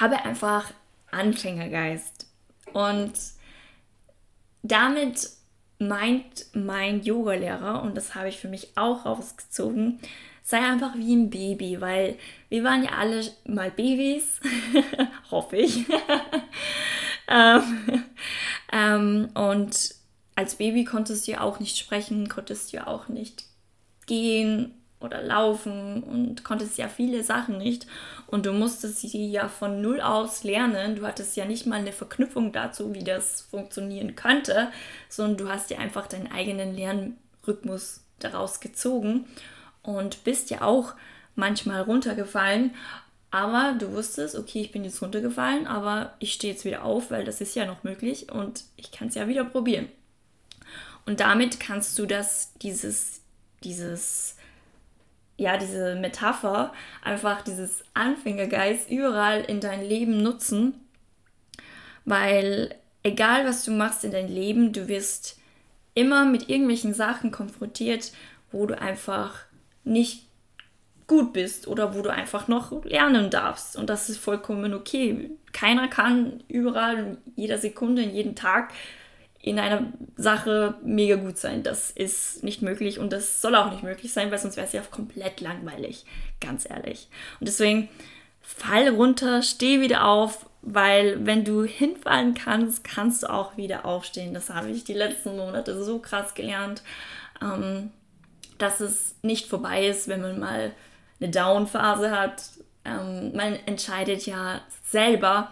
habe 0.00 0.16
einfach 0.24 0.72
Anfängergeist. 1.10 2.26
Und 2.72 3.12
damit 4.62 5.30
meint 5.78 6.46
mein 6.54 7.02
Yogalehrer, 7.02 7.82
und 7.82 7.96
das 7.96 8.14
habe 8.14 8.28
ich 8.28 8.38
für 8.38 8.48
mich 8.48 8.76
auch 8.76 9.04
rausgezogen, 9.04 10.00
sei 10.44 10.58
einfach 10.58 10.94
wie 10.94 11.16
ein 11.16 11.30
Baby, 11.30 11.80
weil 11.80 12.16
wir 12.50 12.62
waren 12.62 12.84
ja 12.84 12.90
alle 12.90 13.22
mal 13.46 13.70
Babys, 13.70 14.40
hoffe 15.30 15.56
ich. 15.56 15.86
ähm, 17.28 18.04
ähm, 18.70 19.30
und 19.34 19.94
als 20.36 20.56
Baby 20.56 20.84
konntest 20.84 21.26
du 21.26 21.32
ja 21.32 21.40
auch 21.40 21.60
nicht 21.60 21.78
sprechen, 21.78 22.28
konntest 22.28 22.72
du 22.72 22.76
ja 22.76 22.86
auch 22.86 23.08
nicht 23.08 23.44
gehen 24.06 24.74
oder 25.00 25.22
laufen 25.22 26.02
und 26.02 26.44
konntest 26.44 26.76
ja 26.76 26.88
viele 26.88 27.22
Sachen 27.22 27.56
nicht. 27.56 27.86
Und 28.26 28.44
du 28.44 28.52
musstest 28.52 29.00
sie 29.00 29.30
ja 29.30 29.48
von 29.48 29.80
null 29.80 30.02
aus 30.02 30.44
lernen. 30.44 30.96
Du 30.96 31.06
hattest 31.06 31.36
ja 31.36 31.46
nicht 31.46 31.64
mal 31.64 31.80
eine 31.80 31.92
Verknüpfung 31.92 32.52
dazu, 32.52 32.92
wie 32.92 33.04
das 33.04 33.42
funktionieren 33.42 34.14
könnte, 34.14 34.68
sondern 35.08 35.38
du 35.38 35.48
hast 35.48 35.70
ja 35.70 35.78
einfach 35.78 36.06
deinen 36.06 36.30
eigenen 36.30 36.74
Lernrhythmus 36.74 38.02
daraus 38.18 38.60
gezogen 38.60 39.26
und 39.84 40.24
bist 40.24 40.50
ja 40.50 40.62
auch 40.62 40.94
manchmal 41.36 41.82
runtergefallen. 41.82 42.74
Aber 43.30 43.76
du 43.78 43.92
wusstest, 43.92 44.36
okay, 44.36 44.60
ich 44.62 44.72
bin 44.72 44.84
jetzt 44.84 45.02
runtergefallen, 45.02 45.66
aber 45.66 46.14
ich 46.18 46.32
stehe 46.32 46.52
jetzt 46.52 46.64
wieder 46.64 46.84
auf, 46.84 47.10
weil 47.10 47.24
das 47.24 47.40
ist 47.40 47.54
ja 47.54 47.66
noch 47.66 47.82
möglich 47.84 48.30
und 48.32 48.64
ich 48.76 48.90
kann 48.92 49.08
es 49.08 49.14
ja 49.14 49.28
wieder 49.28 49.44
probieren. 49.44 49.88
Und 51.06 51.20
damit 51.20 51.60
kannst 51.60 51.98
du 51.98 52.06
das, 52.06 52.52
dieses, 52.62 53.20
dieses 53.62 54.36
ja, 55.36 55.56
diese 55.56 55.96
Metapher, 55.96 56.72
einfach 57.02 57.42
dieses 57.42 57.84
Anfängergeist 57.94 58.90
überall 58.90 59.42
in 59.42 59.60
dein 59.60 59.84
Leben 59.84 60.22
nutzen, 60.22 60.74
weil 62.04 62.74
egal 63.02 63.46
was 63.46 63.64
du 63.64 63.72
machst 63.72 64.04
in 64.04 64.12
deinem 64.12 64.32
Leben, 64.32 64.72
du 64.72 64.88
wirst 64.88 65.38
immer 65.94 66.24
mit 66.24 66.48
irgendwelchen 66.48 66.94
Sachen 66.94 67.30
konfrontiert, 67.30 68.12
wo 68.52 68.66
du 68.66 68.78
einfach 68.78 69.40
nicht 69.84 70.26
gut 71.06 71.32
bist 71.32 71.68
oder 71.68 71.94
wo 71.94 72.02
du 72.02 72.10
einfach 72.10 72.48
noch 72.48 72.84
lernen 72.84 73.30
darfst. 73.30 73.76
Und 73.76 73.90
das 73.90 74.08
ist 74.08 74.18
vollkommen 74.18 74.72
okay. 74.72 75.30
Keiner 75.52 75.88
kann 75.88 76.42
überall, 76.48 77.18
jeder 77.36 77.58
Sekunde, 77.58 78.02
in 78.02 78.14
jedem 78.14 78.34
Tag 78.34 78.72
in 79.44 79.58
einer 79.58 79.92
Sache 80.16 80.74
mega 80.82 81.16
gut 81.16 81.36
sein. 81.36 81.62
Das 81.62 81.90
ist 81.90 82.42
nicht 82.42 82.62
möglich 82.62 82.98
und 82.98 83.12
das 83.12 83.42
soll 83.42 83.54
auch 83.54 83.70
nicht 83.70 83.82
möglich 83.82 84.12
sein, 84.12 84.30
weil 84.30 84.38
sonst 84.38 84.56
wäre 84.56 84.66
es 84.66 84.72
ja 84.72 84.80
komplett 84.80 85.42
langweilig, 85.42 86.06
ganz 86.40 86.68
ehrlich. 86.68 87.08
Und 87.40 87.48
deswegen 87.48 87.90
fall 88.40 88.88
runter, 88.88 89.42
steh 89.42 89.82
wieder 89.82 90.06
auf, 90.06 90.46
weil 90.62 91.26
wenn 91.26 91.44
du 91.44 91.62
hinfallen 91.62 92.32
kannst, 92.32 92.84
kannst 92.84 93.22
du 93.22 93.30
auch 93.30 93.58
wieder 93.58 93.84
aufstehen. 93.84 94.32
Das 94.32 94.48
habe 94.48 94.70
ich 94.70 94.84
die 94.84 94.94
letzten 94.94 95.36
Monate 95.36 95.82
so 95.84 95.98
krass 95.98 96.34
gelernt, 96.34 96.82
ähm, 97.42 97.90
dass 98.58 98.80
es 98.80 99.14
nicht 99.22 99.48
vorbei 99.48 99.86
ist, 99.86 100.08
wenn 100.08 100.22
man 100.22 100.38
mal 100.38 100.72
eine 101.20 101.30
Down-Phase 101.30 102.10
hat. 102.10 102.42
Ähm, 102.84 103.34
man 103.34 103.54
entscheidet 103.66 104.26
ja 104.26 104.60
selber, 104.84 105.50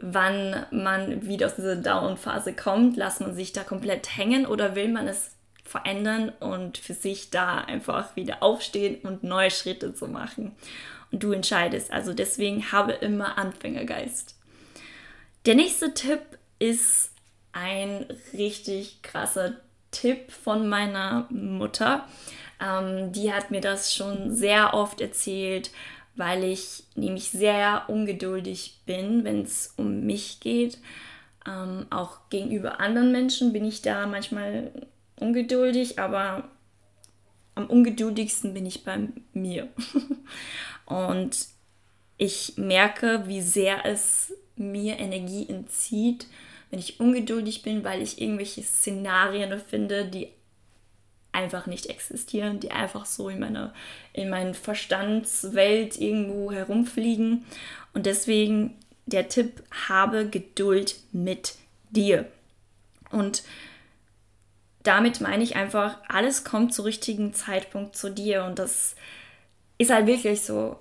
wann 0.00 0.66
man 0.70 1.26
wieder 1.26 1.46
aus 1.46 1.56
dieser 1.56 1.76
Down-Phase 1.76 2.54
kommt. 2.54 2.96
Lässt 2.96 3.20
man 3.20 3.34
sich 3.34 3.52
da 3.52 3.62
komplett 3.62 4.16
hängen 4.16 4.46
oder 4.46 4.74
will 4.74 4.88
man 4.88 5.08
es 5.08 5.36
verändern 5.64 6.30
und 6.40 6.76
für 6.76 6.94
sich 6.94 7.30
da 7.30 7.58
einfach 7.58 8.16
wieder 8.16 8.42
aufstehen 8.42 9.00
und 9.02 9.22
neue 9.22 9.50
Schritte 9.50 9.94
zu 9.94 10.08
machen? 10.08 10.56
Und 11.10 11.22
du 11.22 11.32
entscheidest. 11.32 11.92
Also 11.92 12.12
deswegen 12.12 12.72
habe 12.72 12.92
immer 12.92 13.38
Anfängergeist. 13.38 14.36
Der 15.46 15.54
nächste 15.54 15.94
Tipp 15.94 16.20
ist 16.58 17.10
ein 17.52 18.06
richtig 18.32 19.02
krasser 19.02 19.54
Tipp 19.92 20.32
von 20.32 20.68
meiner 20.68 21.28
Mutter. 21.30 22.08
Ähm, 22.60 23.12
die 23.12 23.32
hat 23.32 23.52
mir 23.52 23.60
das 23.60 23.94
schon 23.94 24.34
sehr 24.34 24.74
oft 24.74 25.00
erzählt, 25.00 25.70
weil 26.16 26.42
ich 26.44 26.84
nämlich 26.96 27.30
sehr 27.30 27.84
ungeduldig 27.88 28.80
bin, 28.84 29.24
wenn 29.24 29.42
es 29.42 29.74
um 29.76 30.00
mich 30.00 30.40
geht. 30.40 30.78
Ähm, 31.46 31.86
auch 31.90 32.18
gegenüber 32.30 32.80
anderen 32.80 33.12
Menschen 33.12 33.52
bin 33.52 33.64
ich 33.64 33.82
da 33.82 34.06
manchmal 34.06 34.72
ungeduldig, 35.16 35.98
aber 35.98 36.48
am 37.54 37.66
ungeduldigsten 37.66 38.54
bin 38.54 38.66
ich 38.66 38.84
bei 38.84 39.08
mir. 39.32 39.68
Und 40.86 41.46
ich 42.18 42.54
merke, 42.56 43.24
wie 43.26 43.42
sehr 43.42 43.84
es 43.84 44.32
mir 44.56 44.98
Energie 44.98 45.48
entzieht, 45.48 46.26
wenn 46.72 46.78
ich 46.78 46.98
ungeduldig 46.98 47.62
bin, 47.62 47.84
weil 47.84 48.00
ich 48.00 48.20
irgendwelche 48.20 48.62
Szenarien 48.62 49.60
finde, 49.60 50.06
die 50.06 50.28
einfach 51.30 51.66
nicht 51.66 51.86
existieren, 51.86 52.60
die 52.60 52.70
einfach 52.70 53.04
so 53.04 53.28
in 53.28 53.40
meiner 53.40 53.74
in 54.14 54.30
meiner 54.30 54.54
Verstandswelt 54.54 55.98
irgendwo 55.98 56.50
herumfliegen 56.50 57.44
und 57.92 58.06
deswegen 58.06 58.74
der 59.04 59.28
Tipp 59.28 59.62
habe 59.86 60.26
Geduld 60.26 60.96
mit 61.12 61.56
dir. 61.90 62.26
Und 63.10 63.42
damit 64.82 65.20
meine 65.20 65.44
ich 65.44 65.56
einfach, 65.56 65.98
alles 66.08 66.42
kommt 66.42 66.72
zum 66.72 66.86
richtigen 66.86 67.34
Zeitpunkt 67.34 67.96
zu 67.96 68.10
dir 68.10 68.44
und 68.44 68.58
das 68.58 68.96
ist 69.76 69.90
halt 69.90 70.06
wirklich 70.06 70.40
so. 70.40 70.78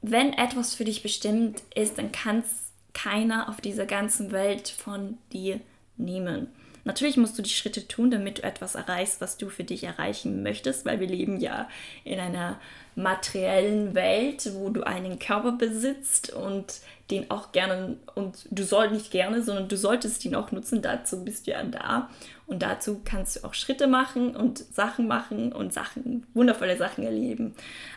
Wenn 0.00 0.32
etwas 0.32 0.74
für 0.74 0.86
dich 0.86 1.02
bestimmt 1.02 1.62
ist, 1.74 1.98
dann 1.98 2.10
kann 2.10 2.38
es 2.38 2.69
keiner 2.94 3.48
auf 3.48 3.60
dieser 3.60 3.86
ganzen 3.86 4.32
Welt 4.32 4.68
von 4.68 5.18
dir 5.32 5.60
nehmen. 5.96 6.48
Natürlich 6.84 7.16
musst 7.16 7.38
du 7.38 7.42
die 7.42 7.50
Schritte 7.50 7.86
tun, 7.86 8.10
damit 8.10 8.38
du 8.38 8.42
etwas 8.42 8.74
erreichst, 8.74 9.20
was 9.20 9.36
du 9.36 9.50
für 9.50 9.64
dich 9.64 9.84
erreichen 9.84 10.42
möchtest, 10.42 10.86
weil 10.86 10.98
wir 10.98 11.06
leben 11.06 11.38
ja 11.38 11.68
in 12.04 12.18
einer 12.18 12.58
materiellen 12.96 13.94
Welt, 13.94 14.50
wo 14.54 14.70
du 14.70 14.82
einen 14.82 15.18
Körper 15.18 15.52
besitzt 15.52 16.32
und 16.32 16.80
den 17.10 17.30
auch 17.30 17.52
gerne 17.52 17.96
und 18.14 18.46
du 18.50 18.62
sollst 18.64 18.94
nicht 18.94 19.10
gerne, 19.10 19.42
sondern 19.42 19.68
du 19.68 19.76
solltest 19.76 20.24
ihn 20.24 20.34
auch 20.34 20.52
nutzen. 20.52 20.80
Dazu 20.80 21.24
bist 21.24 21.46
du 21.46 21.52
ja 21.52 21.62
da 21.62 22.08
und 22.46 22.62
dazu 22.62 23.00
kannst 23.04 23.36
du 23.36 23.44
auch 23.44 23.54
Schritte 23.54 23.86
machen 23.86 24.34
und 24.34 24.58
Sachen 24.58 25.06
machen 25.06 25.52
und 25.52 25.72
Sachen, 25.72 26.26
wundervolle 26.34 26.76
Sachen 26.76 27.04
erleben, 27.04 27.54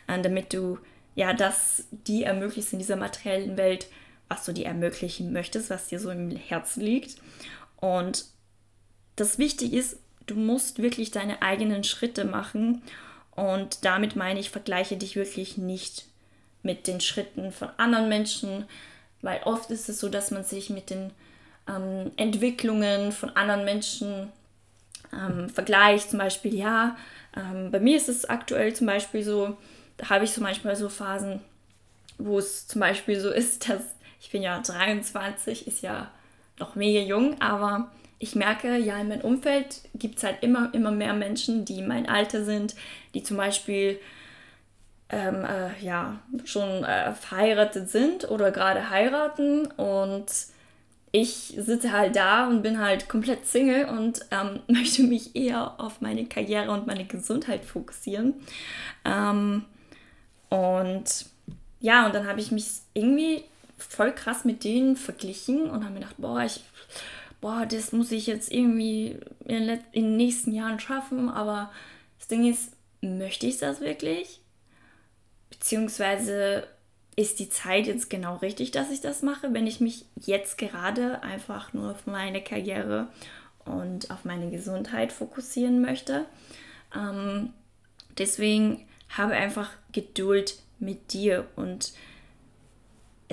äh, 0.08 0.22
damit 0.22 0.54
du 0.54 0.78
ja 1.16 1.34
das 1.34 1.88
die 2.08 2.24
ermöglicht 2.24 2.74
in 2.74 2.80
dieser 2.80 2.96
materiellen 2.96 3.56
Welt, 3.58 3.88
was 4.34 4.46
du 4.46 4.52
dir 4.52 4.66
ermöglichen 4.66 5.32
möchtest, 5.32 5.70
was 5.70 5.88
dir 5.88 6.00
so 6.00 6.10
im 6.10 6.32
Herzen 6.32 6.82
liegt. 6.82 7.18
Und 7.78 8.26
das 9.16 9.38
wichtig 9.38 9.74
ist, 9.74 9.98
du 10.26 10.36
musst 10.36 10.82
wirklich 10.82 11.12
deine 11.12 11.42
eigenen 11.42 11.84
Schritte 11.84 12.26
machen 12.26 12.82
und 13.36 13.86
damit 13.86 14.16
meine 14.16 14.40
ich, 14.40 14.50
vergleiche 14.50 14.98
dich 14.98 15.16
wirklich 15.16 15.58
nicht 15.58 16.06
mit 16.64 16.88
den 16.88 17.02
Schritten 17.02 17.52
von 17.52 17.70
anderen 17.78 18.10
Menschen, 18.10 18.66
weil 19.22 19.42
oft 19.44 19.70
ist 19.70 19.90
es 19.90 20.00
so, 20.00 20.10
dass 20.10 20.32
man 20.32 20.44
sich 20.44 20.70
mit 20.70 20.90
den 20.90 21.12
ähm, 21.68 22.12
Entwicklungen 22.16 23.12
von 23.12 23.30
anderen 23.36 23.66
Menschen 23.66 24.32
ähm, 25.12 25.50
vergleicht. 25.50 26.10
Zum 26.10 26.20
Beispiel, 26.20 26.56
ja, 26.56 26.98
ähm, 27.36 27.72
bei 27.72 27.80
mir 27.80 27.98
ist 27.98 28.10
es 28.10 28.26
aktuell 28.26 28.74
zum 28.74 28.88
Beispiel 28.88 29.24
so, 29.24 29.58
da 29.98 30.10
habe 30.10 30.26
ich 30.26 30.32
so 30.32 30.42
manchmal 30.42 30.76
so 30.76 30.90
Phasen, 30.90 31.42
wo 32.18 32.40
es 32.40 32.68
zum 32.68 32.82
Beispiel 32.82 33.20
so 33.20 33.30
ist, 33.32 33.70
dass 33.70 33.93
ich 34.24 34.32
bin 34.32 34.42
ja 34.42 34.60
23, 34.60 35.68
ist 35.68 35.82
ja 35.82 36.10
noch 36.58 36.76
mega 36.76 37.02
jung, 37.02 37.42
aber 37.42 37.92
ich 38.20 38.36
merke, 38.36 38.78
ja, 38.78 38.98
in 38.98 39.10
meinem 39.10 39.22
Umfeld 39.22 39.82
gibt 39.96 40.18
es 40.18 40.24
halt 40.24 40.42
immer, 40.42 40.74
immer 40.74 40.92
mehr 40.92 41.14
Menschen, 41.14 41.66
die 41.66 41.82
mein 41.82 42.08
Alter 42.08 42.46
sind, 42.46 42.74
die 43.14 43.22
zum 43.22 43.36
Beispiel 43.36 44.00
ähm, 45.10 45.44
äh, 45.44 45.78
ja, 45.84 46.20
schon 46.46 46.86
äh, 46.86 47.14
verheiratet 47.14 47.90
sind 47.90 48.32
oder 48.32 48.52
gerade 48.52 48.90
heiraten 48.90 49.66
und 49.66 50.28
ich 51.12 51.54
sitze 51.58 51.92
halt 51.92 52.16
da 52.16 52.48
und 52.48 52.62
bin 52.62 52.80
halt 52.80 53.10
komplett 53.10 53.46
Single 53.46 53.86
und 53.86 54.22
ähm, 54.32 54.62
möchte 54.68 55.04
mich 55.04 55.36
eher 55.36 55.82
auf 55.82 56.00
meine 56.00 56.26
Karriere 56.28 56.72
und 56.72 56.88
meine 56.88 57.06
Gesundheit 57.06 57.66
fokussieren. 57.66 58.36
Ähm, 59.04 59.66
und 60.48 61.26
ja, 61.82 62.06
und 62.06 62.16
dann 62.16 62.26
habe 62.26 62.40
ich 62.40 62.52
mich 62.52 62.68
irgendwie 62.94 63.44
voll 63.78 64.14
krass 64.14 64.46
mit 64.46 64.64
denen 64.64 64.96
verglichen 64.96 65.70
und 65.70 65.84
habe 65.84 65.94
mir 65.94 66.00
gedacht, 66.02 66.16
boah, 66.18 66.44
ich, 66.44 66.62
boah, 67.42 67.66
das 67.66 67.92
muss 67.92 68.12
ich 68.12 68.28
jetzt 68.28 68.52
irgendwie 68.52 69.18
in, 69.46 69.68
in 69.92 70.04
den 70.04 70.18
nächsten 70.18 70.54
Jahren 70.54 70.80
schaffen. 70.80 71.30
Aber 71.30 71.72
das 72.20 72.28
Ding 72.28 72.50
ist, 72.50 72.72
möchte 73.02 73.48
ich 73.48 73.58
das 73.58 73.82
wirklich? 73.82 74.40
Beziehungsweise 75.50 76.68
ist 77.16 77.40
die 77.40 77.50
Zeit 77.50 77.86
jetzt 77.88 78.10
genau 78.10 78.38
richtig, 78.38 78.72
dass 78.72 78.90
ich 78.90 79.02
das 79.02 79.22
mache, 79.22 79.54
wenn 79.54 79.68
ich 79.68 79.80
mich 79.80 80.06
jetzt 80.16 80.58
gerade 80.58 81.22
einfach 81.22 81.74
nur 81.74 81.92
auf 81.92 82.08
meine 82.08 82.42
Karriere 82.42 83.08
und 83.66 84.10
auf 84.10 84.26
meine 84.26 84.50
Gesundheit 84.50 85.12
fokussieren 85.12 85.82
möchte. 85.82 86.26
Ähm, 86.96 87.54
deswegen 88.18 88.86
habe 89.10 89.34
einfach 89.34 89.70
Geduld 89.92 90.58
mit 90.80 91.14
dir 91.14 91.48
und 91.56 91.94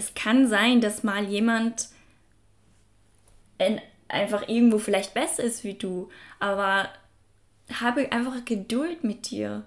es 0.00 0.14
kann 0.14 0.48
sein, 0.48 0.80
dass 0.80 1.02
mal 1.02 1.24
jemand 1.24 1.90
in, 3.58 3.80
einfach 4.08 4.48
irgendwo 4.48 4.78
vielleicht 4.78 5.12
besser 5.12 5.44
ist 5.44 5.62
wie 5.62 5.74
du, 5.74 6.08
aber 6.38 6.88
habe 7.80 8.10
einfach 8.10 8.44
Geduld 8.46 9.04
mit 9.04 9.30
dir 9.30 9.64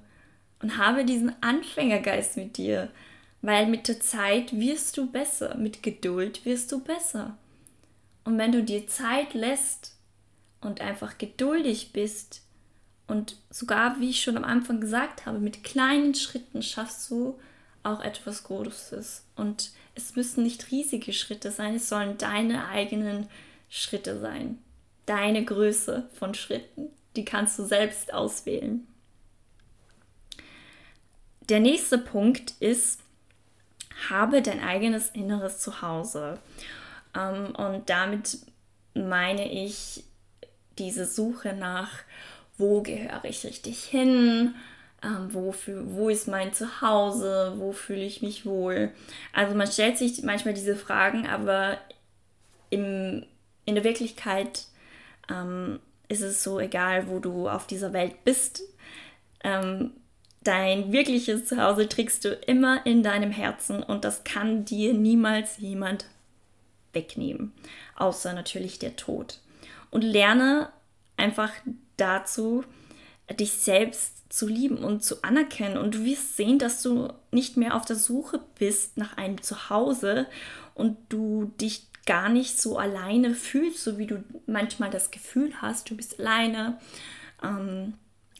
und 0.59 0.77
habe 0.77 1.05
diesen 1.05 1.35
Anfängergeist 1.41 2.35
mit 2.35 2.57
dir. 2.57 2.89
Weil 3.43 3.67
mit 3.67 3.87
der 3.87 3.99
Zeit 3.99 4.57
wirst 4.57 4.97
du 4.97 5.11
besser, 5.11 5.55
mit 5.55 5.83
Geduld 5.83 6.45
wirst 6.45 6.71
du 6.71 6.79
besser. 6.79 7.37
Und 8.23 8.37
wenn 8.37 8.51
du 8.51 8.63
dir 8.63 8.87
Zeit 8.87 9.33
lässt 9.33 9.95
und 10.61 10.81
einfach 10.81 11.17
geduldig 11.17 11.91
bist 11.93 12.41
und 13.05 13.37
sogar, 13.49 13.99
wie 13.99 14.09
ich 14.09 14.23
schon 14.23 14.37
am 14.37 14.45
Anfang 14.45 14.79
gesagt 14.81 15.25
habe, 15.25 15.39
mit 15.39 15.63
kleinen 15.63 16.15
Schritten 16.15 16.63
schaffst 16.63 17.11
du 17.11 17.37
auch 17.83 18.01
etwas 18.01 18.43
Großes. 18.45 19.25
Und 19.35 19.71
es 19.95 20.15
müssen 20.15 20.43
nicht 20.43 20.71
riesige 20.71 21.13
Schritte 21.13 21.51
sein, 21.51 21.75
es 21.75 21.89
sollen 21.89 22.17
deine 22.17 22.67
eigenen 22.67 23.27
Schritte 23.69 24.19
sein. 24.19 24.59
Deine 25.05 25.43
Größe 25.43 26.07
von 26.13 26.33
Schritten, 26.33 26.89
die 27.15 27.25
kannst 27.25 27.59
du 27.59 27.65
selbst 27.65 28.13
auswählen. 28.13 28.87
Der 31.49 31.59
nächste 31.59 31.97
Punkt 31.97 32.51
ist, 32.61 33.01
habe 34.09 34.41
dein 34.41 34.61
eigenes 34.61 35.09
inneres 35.09 35.59
Zuhause. 35.59 36.39
Ähm, 37.15 37.53
und 37.55 37.89
damit 37.89 38.39
meine 38.93 39.51
ich 39.51 40.03
diese 40.77 41.05
Suche 41.05 41.53
nach, 41.53 41.91
wo 42.57 42.81
gehöre 42.81 43.25
ich 43.25 43.45
richtig 43.45 43.83
hin, 43.83 44.55
ähm, 45.03 45.33
wo, 45.33 45.53
wo 45.85 46.09
ist 46.09 46.27
mein 46.27 46.53
Zuhause, 46.53 47.53
wo 47.57 47.71
fühle 47.71 48.03
ich 48.03 48.21
mich 48.21 48.45
wohl. 48.45 48.91
Also 49.33 49.55
man 49.55 49.67
stellt 49.67 49.97
sich 49.97 50.23
manchmal 50.23 50.53
diese 50.53 50.75
Fragen, 50.75 51.27
aber 51.27 51.77
im, 52.69 53.25
in 53.65 53.75
der 53.75 53.83
Wirklichkeit 53.83 54.65
ähm, 55.29 55.79
ist 56.07 56.21
es 56.21 56.43
so 56.43 56.59
egal, 56.59 57.07
wo 57.07 57.19
du 57.19 57.49
auf 57.49 57.67
dieser 57.67 57.93
Welt 57.93 58.23
bist. 58.23 58.61
Ähm, 59.43 59.91
Dein 60.43 60.91
wirkliches 60.91 61.45
Zuhause 61.45 61.87
trägst 61.87 62.25
du 62.25 62.33
immer 62.33 62.85
in 62.85 63.01
deinem 63.01 63.31
Herzen 63.31 63.81
und 63.81 64.03
das 64.03 64.25
kann 64.25 64.65
dir 64.65 64.93
niemals 64.93 65.57
jemand 65.59 66.05
wegnehmen, 66.91 67.53
außer 67.95 68.33
natürlich 68.33 68.77
der 68.77 68.97
Tod. 68.97 69.39
Und 69.89 70.01
lerne 70.01 70.69
einfach 71.15 71.51
dazu, 71.95 72.65
dich 73.39 73.53
selbst 73.53 74.22
zu 74.33 74.47
lieben 74.47 74.79
und 74.79 75.03
zu 75.03 75.23
anerkennen. 75.23 75.77
Und 75.77 75.93
du 75.93 76.05
wirst 76.05 76.37
sehen, 76.37 76.57
dass 76.57 76.81
du 76.81 77.13
nicht 77.29 77.55
mehr 77.55 77.75
auf 77.75 77.85
der 77.85 77.95
Suche 77.95 78.39
bist 78.57 78.97
nach 78.97 79.15
einem 79.15 79.43
Zuhause 79.43 80.25
und 80.73 80.97
du 81.09 81.51
dich 81.61 81.85
gar 82.07 82.29
nicht 82.29 82.59
so 82.59 82.79
alleine 82.79 83.35
fühlst, 83.35 83.83
so 83.83 83.99
wie 83.99 84.07
du 84.07 84.23
manchmal 84.47 84.89
das 84.89 85.11
Gefühl 85.11 85.53
hast, 85.61 85.91
du 85.91 85.95
bist 85.95 86.19
alleine. 86.19 86.79
Ähm, 87.43 87.93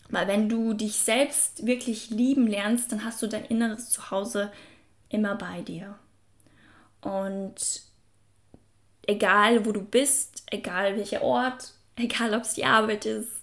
weil 0.09 0.27
wenn 0.27 0.49
du 0.49 0.73
dich 0.73 0.95
selbst 0.95 1.67
wirklich 1.67 2.09
lieben 2.09 2.47
lernst, 2.47 2.91
dann 2.91 3.05
hast 3.05 3.21
du 3.21 3.27
dein 3.27 3.45
inneres 3.45 3.89
Zuhause 3.89 4.51
immer 5.09 5.35
bei 5.35 5.61
dir. 5.61 5.99
Und 7.01 7.83
egal 9.05 9.63
wo 9.67 9.71
du 9.71 9.83
bist, 9.83 10.41
egal 10.49 10.95
welcher 10.97 11.21
Ort, 11.21 11.75
egal 11.97 12.33
ob 12.33 12.41
es 12.41 12.55
die 12.55 12.65
Arbeit 12.65 13.05
ist, 13.05 13.42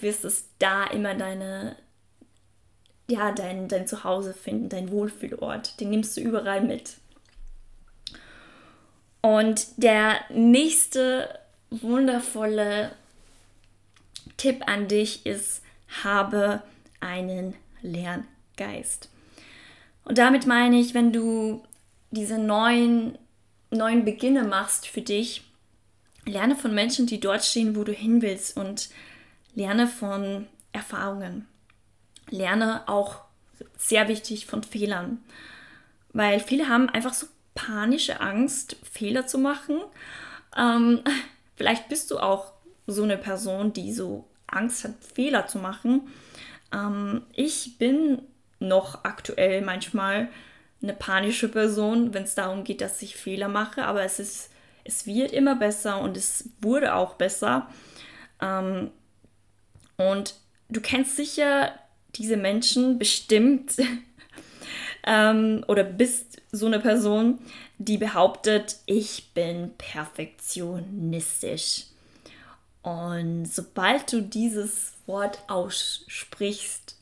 wirst 0.00 0.24
es 0.24 0.46
da 0.58 0.84
immer 0.84 1.14
deine, 1.14 1.76
ja, 3.08 3.32
dein, 3.32 3.68
dein 3.68 3.86
Zuhause 3.86 4.34
finden, 4.34 4.68
dein 4.68 4.90
Wohlfühlort. 4.90 5.80
Den 5.80 5.90
nimmst 5.90 6.16
du 6.16 6.20
überall 6.20 6.62
mit. 6.62 6.96
Und 9.20 9.66
der 9.76 10.16
nächste 10.30 11.38
wundervolle 11.70 12.92
Tipp 14.36 14.62
an 14.66 14.88
dich 14.88 15.24
ist, 15.26 15.62
habe 16.02 16.62
einen 17.00 17.54
Lerngeist. 17.82 19.08
Und 20.04 20.18
damit 20.18 20.46
meine 20.46 20.78
ich, 20.80 20.94
wenn 20.94 21.12
du 21.12 21.62
diese 22.10 22.38
neuen, 22.38 23.16
neuen 23.70 24.04
Beginne 24.04 24.44
machst 24.44 24.88
für 24.88 25.02
dich, 25.02 25.44
lerne 26.24 26.56
von 26.56 26.74
Menschen, 26.74 27.06
die 27.06 27.20
dort 27.20 27.44
stehen, 27.44 27.76
wo 27.76 27.84
du 27.84 27.92
hin 27.92 28.22
willst 28.22 28.56
und 28.56 28.90
lerne 29.54 29.86
von 29.86 30.46
Erfahrungen. 30.72 31.46
Lerne 32.30 32.88
auch 32.88 33.20
sehr 33.76 34.08
wichtig 34.08 34.46
von 34.46 34.62
Fehlern, 34.62 35.22
weil 36.12 36.40
viele 36.40 36.68
haben 36.68 36.88
einfach 36.88 37.14
so 37.14 37.26
panische 37.54 38.20
Angst, 38.20 38.76
Fehler 38.90 39.26
zu 39.26 39.38
machen. 39.38 39.80
Ähm, 40.56 41.00
vielleicht 41.56 41.88
bist 41.88 42.10
du 42.10 42.18
auch 42.18 42.52
so 42.86 43.02
eine 43.02 43.18
Person, 43.18 43.72
die 43.72 43.92
so 43.92 44.28
Angst 44.46 44.84
hat, 44.84 44.94
Fehler 45.14 45.46
zu 45.46 45.58
machen. 45.58 46.08
Ähm, 46.72 47.22
ich 47.32 47.78
bin 47.78 48.22
noch 48.58 49.04
aktuell 49.04 49.62
manchmal 49.62 50.28
eine 50.82 50.94
panische 50.94 51.48
Person, 51.48 52.12
wenn 52.14 52.24
es 52.24 52.34
darum 52.34 52.64
geht, 52.64 52.80
dass 52.80 53.02
ich 53.02 53.16
Fehler 53.16 53.48
mache, 53.48 53.84
aber 53.84 54.02
es 54.02 54.18
ist, 54.18 54.50
es 54.84 55.06
wird 55.06 55.32
immer 55.32 55.54
besser 55.54 56.00
und 56.00 56.16
es 56.16 56.48
wurde 56.60 56.94
auch 56.94 57.14
besser. 57.14 57.68
Ähm, 58.40 58.90
und 59.96 60.34
du 60.68 60.80
kennst 60.80 61.16
sicher 61.16 61.72
diese 62.14 62.36
Menschen 62.36 62.98
bestimmt 62.98 63.76
ähm, 65.06 65.64
oder 65.68 65.84
bist 65.84 66.42
so 66.50 66.66
eine 66.66 66.80
Person, 66.80 67.38
die 67.78 67.98
behauptet, 67.98 68.78
ich 68.86 69.30
bin 69.34 69.72
perfektionistisch. 69.76 71.84
Und 72.82 73.46
sobald 73.46 74.12
du 74.12 74.20
dieses 74.20 74.94
Wort 75.06 75.38
aussprichst, 75.48 76.96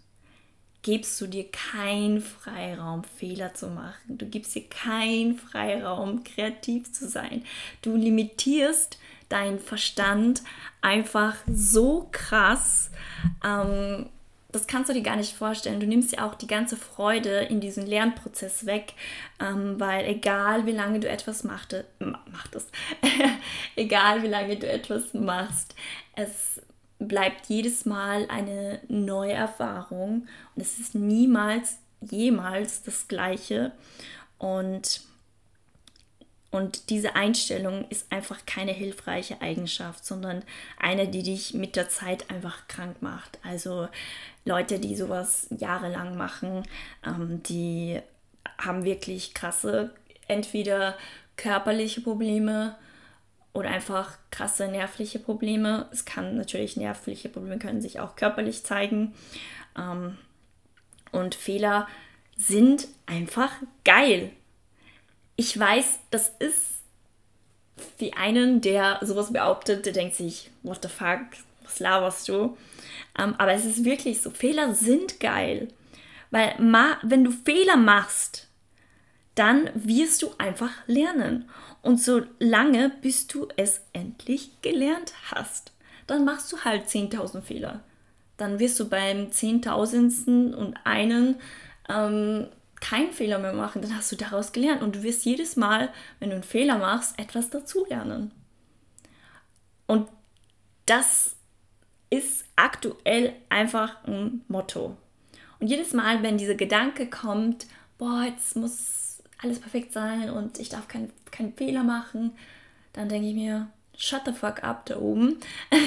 gibst 0.82 1.20
du 1.20 1.26
dir 1.26 1.50
keinen 1.50 2.20
Freiraum, 2.20 3.04
Fehler 3.04 3.54
zu 3.54 3.68
machen. 3.68 4.18
Du 4.18 4.26
gibst 4.26 4.54
dir 4.54 4.66
keinen 4.68 5.36
Freiraum, 5.36 6.24
kreativ 6.24 6.92
zu 6.92 7.08
sein. 7.08 7.44
Du 7.82 7.96
limitierst 7.96 8.98
deinen 9.30 9.58
Verstand 9.58 10.42
einfach 10.82 11.36
so 11.50 12.08
krass. 12.12 12.90
Ähm, 13.44 14.10
das 14.52 14.66
kannst 14.66 14.90
du 14.90 14.94
dir 14.94 15.02
gar 15.02 15.16
nicht 15.16 15.34
vorstellen. 15.34 15.80
Du 15.80 15.86
nimmst 15.86 16.12
ja 16.12 16.26
auch 16.26 16.34
die 16.34 16.46
ganze 16.46 16.76
Freude 16.76 17.40
in 17.42 17.60
diesem 17.60 17.86
Lernprozess 17.86 18.66
weg, 18.66 18.94
ähm, 19.38 19.78
weil 19.78 20.04
egal 20.06 20.66
wie 20.66 20.72
lange 20.72 21.00
du 21.00 21.08
etwas 21.08 21.44
machte, 21.44 21.84
machtest, 21.98 22.70
egal 23.76 24.22
wie 24.22 24.28
lange 24.28 24.56
du 24.56 24.68
etwas 24.68 25.14
machst, 25.14 25.74
es 26.16 26.60
bleibt 26.98 27.46
jedes 27.46 27.86
Mal 27.86 28.26
eine 28.28 28.80
neue 28.88 29.32
Erfahrung 29.32 30.26
und 30.54 30.62
es 30.62 30.78
ist 30.78 30.94
niemals, 30.94 31.78
jemals 32.00 32.82
das 32.82 33.08
gleiche. 33.08 33.72
Und 34.38 35.02
und 36.50 36.90
diese 36.90 37.14
Einstellung 37.14 37.86
ist 37.90 38.10
einfach 38.10 38.44
keine 38.44 38.72
hilfreiche 38.72 39.40
Eigenschaft, 39.40 40.04
sondern 40.04 40.42
eine, 40.78 41.06
die 41.06 41.22
dich 41.22 41.54
mit 41.54 41.76
der 41.76 41.88
Zeit 41.88 42.28
einfach 42.28 42.66
krank 42.66 43.02
macht. 43.02 43.38
Also 43.44 43.88
Leute, 44.44 44.80
die 44.80 44.96
sowas 44.96 45.46
jahrelang 45.56 46.16
machen, 46.16 46.64
ähm, 47.06 47.40
die 47.44 48.00
haben 48.58 48.84
wirklich 48.84 49.32
krasse, 49.32 49.94
entweder 50.26 50.96
körperliche 51.36 52.00
Probleme 52.00 52.76
oder 53.52 53.70
einfach 53.70 54.18
krasse 54.32 54.66
nervliche 54.66 55.20
Probleme. 55.20 55.88
Es 55.92 56.04
kann 56.04 56.36
natürlich 56.36 56.76
nervliche 56.76 57.28
Probleme 57.28 57.58
können 57.58 57.80
sich 57.80 58.00
auch 58.00 58.16
körperlich 58.16 58.64
zeigen. 58.64 59.14
Ähm, 59.78 60.18
und 61.12 61.36
Fehler 61.36 61.86
sind 62.36 62.88
einfach 63.06 63.52
geil. 63.84 64.32
Ich 65.40 65.58
weiß, 65.58 66.00
das 66.10 66.34
ist 66.38 66.66
wie 67.96 68.12
einen, 68.12 68.60
der 68.60 68.98
sowas 69.00 69.32
behauptet, 69.32 69.86
der 69.86 69.94
denkt 69.94 70.14
sich, 70.14 70.50
what 70.62 70.80
the 70.82 70.88
fuck, 70.90 71.20
was 71.64 71.80
laberst 71.80 72.28
du? 72.28 72.58
Ähm, 73.18 73.34
aber 73.38 73.54
es 73.54 73.64
ist 73.64 73.86
wirklich 73.86 74.20
so, 74.20 74.28
Fehler 74.28 74.74
sind 74.74 75.18
geil. 75.18 75.68
Weil 76.30 76.56
wenn 76.58 77.24
du 77.24 77.30
Fehler 77.30 77.78
machst, 77.78 78.48
dann 79.34 79.70
wirst 79.72 80.20
du 80.20 80.32
einfach 80.36 80.72
lernen. 80.86 81.48
Und 81.80 82.02
so 82.02 82.20
lange, 82.38 82.92
bis 83.00 83.26
du 83.26 83.48
es 83.56 83.80
endlich 83.94 84.60
gelernt 84.60 85.14
hast, 85.30 85.72
dann 86.06 86.26
machst 86.26 86.52
du 86.52 86.66
halt 86.66 86.86
10.000 86.86 87.40
Fehler. 87.40 87.82
Dann 88.36 88.58
wirst 88.58 88.78
du 88.78 88.90
beim 88.90 89.32
Zehntausendsten 89.32 90.52
und 90.52 90.76
einen 90.84 91.36
ähm, 91.88 92.48
keinen 92.80 93.12
Fehler 93.12 93.38
mehr 93.38 93.52
machen. 93.52 93.82
Dann 93.82 93.96
hast 93.96 94.10
du 94.10 94.16
daraus 94.16 94.52
gelernt 94.52 94.82
und 94.82 94.96
du 94.96 95.02
wirst 95.02 95.24
jedes 95.24 95.56
Mal, 95.56 95.90
wenn 96.18 96.30
du 96.30 96.36
einen 96.36 96.44
Fehler 96.44 96.78
machst, 96.78 97.18
etwas 97.18 97.50
dazulernen. 97.50 98.32
Und 99.86 100.08
das 100.86 101.36
ist 102.10 102.44
aktuell 102.56 103.34
einfach 103.48 104.04
ein 104.04 104.42
Motto. 104.48 104.96
Und 105.58 105.68
jedes 105.68 105.92
Mal, 105.92 106.22
wenn 106.22 106.38
dieser 106.38 106.54
Gedanke 106.54 107.08
kommt, 107.08 107.66
boah, 107.98 108.24
jetzt 108.24 108.56
muss 108.56 109.22
alles 109.38 109.60
perfekt 109.60 109.92
sein 109.92 110.30
und 110.30 110.58
ich 110.58 110.68
darf 110.68 110.88
keinen 110.88 111.12
kein 111.30 111.54
Fehler 111.54 111.84
machen, 111.84 112.32
dann 112.92 113.08
denke 113.08 113.28
ich 113.28 113.34
mir, 113.34 113.68
shut 113.96 114.22
the 114.24 114.32
fuck 114.32 114.64
up 114.64 114.86
da 114.86 114.98
oben. 114.98 115.38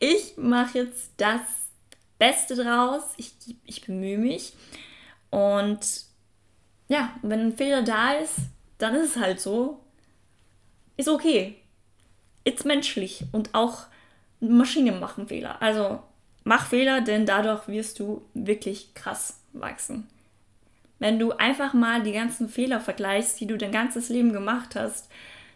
Ich 0.00 0.36
mache 0.36 0.78
jetzt 0.78 1.12
das 1.16 1.40
Beste 2.18 2.56
draus, 2.56 3.02
ich, 3.16 3.32
ich 3.64 3.84
bemühe 3.84 4.18
mich. 4.18 4.54
Und 5.30 6.07
ja, 6.88 7.14
wenn 7.22 7.40
ein 7.40 7.56
Fehler 7.56 7.82
da 7.82 8.12
ist, 8.12 8.36
dann 8.78 8.94
ist 8.94 9.16
es 9.16 9.22
halt 9.22 9.40
so. 9.40 9.80
Ist 10.96 11.08
okay. 11.08 11.56
Ist 12.44 12.64
menschlich 12.64 13.24
und 13.32 13.54
auch 13.54 13.86
Maschinen 14.40 14.98
machen 14.98 15.28
Fehler. 15.28 15.60
Also 15.60 16.00
mach 16.44 16.66
Fehler, 16.66 17.02
denn 17.02 17.26
dadurch 17.26 17.68
wirst 17.68 17.98
du 17.98 18.22
wirklich 18.34 18.94
krass 18.94 19.40
wachsen. 19.52 20.08
Wenn 20.98 21.18
du 21.18 21.32
einfach 21.32 21.74
mal 21.74 22.02
die 22.02 22.12
ganzen 22.12 22.48
Fehler 22.48 22.80
vergleichst, 22.80 23.38
die 23.40 23.46
du 23.46 23.56
dein 23.56 23.70
ganzes 23.70 24.08
Leben 24.08 24.32
gemacht 24.32 24.74
hast, 24.74 25.08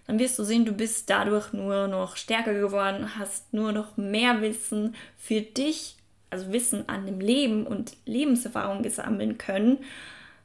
dann 0.07 0.19
wirst 0.19 0.39
du 0.39 0.45
sehen, 0.45 0.65
du 0.65 0.73
bist 0.73 1.09
dadurch 1.11 1.53
nur 1.53 1.89
noch 1.89 2.17
stärker 2.17 2.55
geworden, 2.55 3.19
hast 3.19 3.53
nur 3.53 3.73
noch 3.73 3.97
mehr 3.97 4.41
Wissen 4.41 4.95
für 5.17 5.41
dich, 5.41 5.97
also 6.31 6.53
Wissen 6.53 6.89
an 6.89 7.07
dem 7.07 7.21
Leben 7.21 7.67
und 7.67 7.97
Lebenserfahrung 8.05 8.83
gesammeln 8.83 9.39
können, 9.39 9.79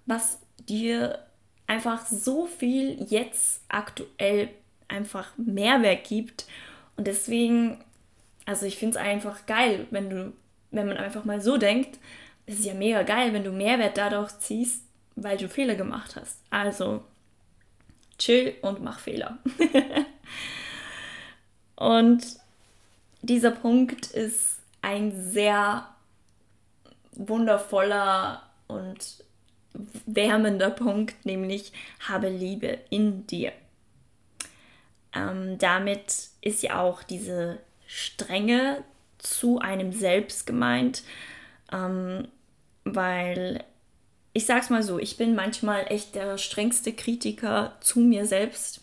was 0.06 0.40
dir 0.70 1.28
einfach 1.68 2.06
so 2.06 2.46
viel 2.46 3.04
jetzt 3.10 3.62
aktuell 3.68 4.50
einfach 4.88 5.32
Mehrwert 5.38 6.06
gibt. 6.06 6.46
Und 6.96 7.08
deswegen, 7.08 7.84
also 8.46 8.66
ich 8.66 8.78
finde 8.78 8.98
es 8.98 9.04
einfach 9.04 9.46
geil, 9.46 9.86
wenn 9.92 10.10
du, 10.10 10.34
wenn 10.72 10.88
man 10.88 10.98
einfach 10.98 11.26
mal 11.26 11.42
so 11.42 11.58
denkt, 11.58 12.00
es 12.46 12.60
ist 12.60 12.66
ja 12.66 12.74
mega 12.74 13.04
geil, 13.04 13.34
wenn 13.34 13.44
du 13.44 13.52
Mehrwert 13.52 13.98
dadurch 13.98 14.40
ziehst, 14.40 14.84
weil 15.16 15.38
du 15.38 15.50
Fehler 15.50 15.76
gemacht 15.76 16.16
hast. 16.16 16.40
Also 16.50 17.04
chill 18.18 18.56
und 18.62 18.82
mach 18.82 19.00
Fehler. 19.00 19.38
und 21.76 22.24
dieser 23.22 23.52
Punkt 23.52 24.08
ist 24.08 24.60
ein 24.82 25.32
sehr 25.32 25.90
wundervoller 27.12 28.44
und 28.68 29.24
wärmender 30.06 30.70
Punkt, 30.70 31.26
nämlich 31.26 31.72
habe 32.00 32.30
Liebe 32.30 32.80
in 32.90 33.28
dir. 33.28 33.52
Ähm, 35.14 35.58
damit 35.58 36.30
ist 36.42 36.64
ja 36.64 36.82
auch 36.82 37.04
diese 37.04 37.60
Strenge 37.86 38.84
zu 39.18 39.60
einem 39.60 39.94
selbst 39.94 40.46
gemeint, 40.46 41.04
ähm, 41.72 42.28
weil 42.84 43.64
ich 44.34 44.46
sag's 44.46 44.70
mal 44.70 44.84
so, 44.84 45.00
ich 45.00 45.18
bin 45.18 45.36
manchmal 45.36 45.86
echt 45.90 46.16
der 46.16 46.38
strengste 46.38 46.94
Kritiker 46.94 47.76
zu 47.80 48.00
mir 48.00 48.26
selbst 48.26 48.82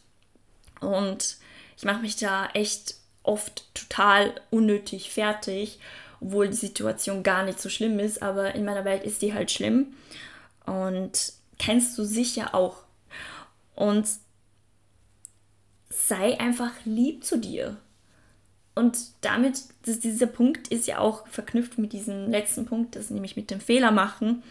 und 0.80 1.36
ich 1.76 1.84
mache 1.84 2.02
mich 2.02 2.16
da 2.16 2.48
echt 2.54 2.96
oft 3.22 3.72
total 3.74 4.34
unnötig 4.50 5.10
fertig, 5.10 5.78
obwohl 6.20 6.48
die 6.48 6.56
Situation 6.56 7.22
gar 7.22 7.44
nicht 7.44 7.60
so 7.60 7.68
schlimm 7.68 7.98
ist, 7.98 8.22
aber 8.22 8.54
in 8.54 8.64
meiner 8.64 8.84
Welt 8.84 9.04
ist 9.04 9.22
die 9.22 9.34
halt 9.34 9.50
schlimm 9.50 9.94
und 10.64 11.32
kennst 11.58 11.96
du 11.98 12.04
sicher 12.04 12.54
auch. 12.54 12.84
Und 13.74 14.08
sei 15.90 16.38
einfach 16.38 16.72
lieb 16.84 17.24
zu 17.24 17.38
dir. 17.38 17.76
Und 18.74 18.98
damit, 19.20 19.64
das, 19.82 20.00
dieser 20.00 20.26
Punkt 20.26 20.68
ist 20.68 20.86
ja 20.86 20.98
auch 20.98 21.26
verknüpft 21.28 21.78
mit 21.78 21.92
diesem 21.92 22.30
letzten 22.30 22.66
Punkt, 22.66 22.96
das 22.96 23.10
nämlich 23.10 23.36
mit 23.36 23.50
dem 23.50 23.60
Fehler 23.60 23.92
machen. 23.92 24.42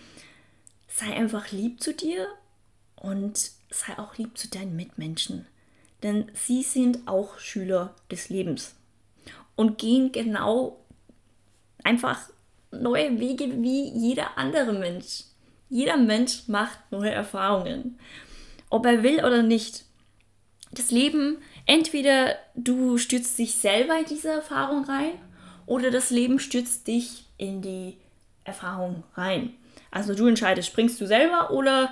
Sei 0.88 1.14
einfach 1.14 1.52
lieb 1.52 1.82
zu 1.82 1.94
dir 1.94 2.28
und 2.96 3.52
sei 3.70 3.98
auch 3.98 4.18
lieb 4.18 4.38
zu 4.38 4.48
deinen 4.48 4.76
Mitmenschen. 4.76 5.46
Denn 6.04 6.32
sie 6.34 6.64
sind 6.64 7.08
auch 7.08 7.40
Schüler 7.40 7.96
des 8.12 8.30
Lebens 8.30 8.76
und 9.56 9.78
gehen 9.78 10.12
genau 10.12 10.80
einfach 11.84 12.30
neue 12.72 13.20
Wege 13.20 13.62
wie 13.62 13.90
jeder 13.90 14.38
andere 14.38 14.74
Mensch. 14.74 15.24
Jeder 15.74 15.98
Mensch 15.98 16.44
macht 16.46 16.78
neue 16.92 17.10
Erfahrungen. 17.10 17.98
Ob 18.70 18.86
er 18.86 19.02
will 19.02 19.26
oder 19.26 19.42
nicht. 19.42 19.86
Das 20.72 20.92
Leben, 20.92 21.40
entweder 21.66 22.36
du 22.54 23.00
stürzt 23.00 23.40
dich 23.40 23.56
selber 23.56 23.98
in 23.98 24.06
diese 24.06 24.30
Erfahrung 24.30 24.86
rein 24.86 25.14
oder 25.66 25.90
das 25.90 26.12
Leben 26.12 26.38
stürzt 26.38 26.86
dich 26.86 27.26
in 27.40 27.64
die 27.64 27.98
Erfahrung 28.44 29.04
rein. 29.16 29.56
Also 29.90 30.14
du 30.14 30.28
entscheidest, 30.28 30.68
springst 30.68 31.02
du 31.02 31.08
selber 31.08 31.50
oder 31.50 31.92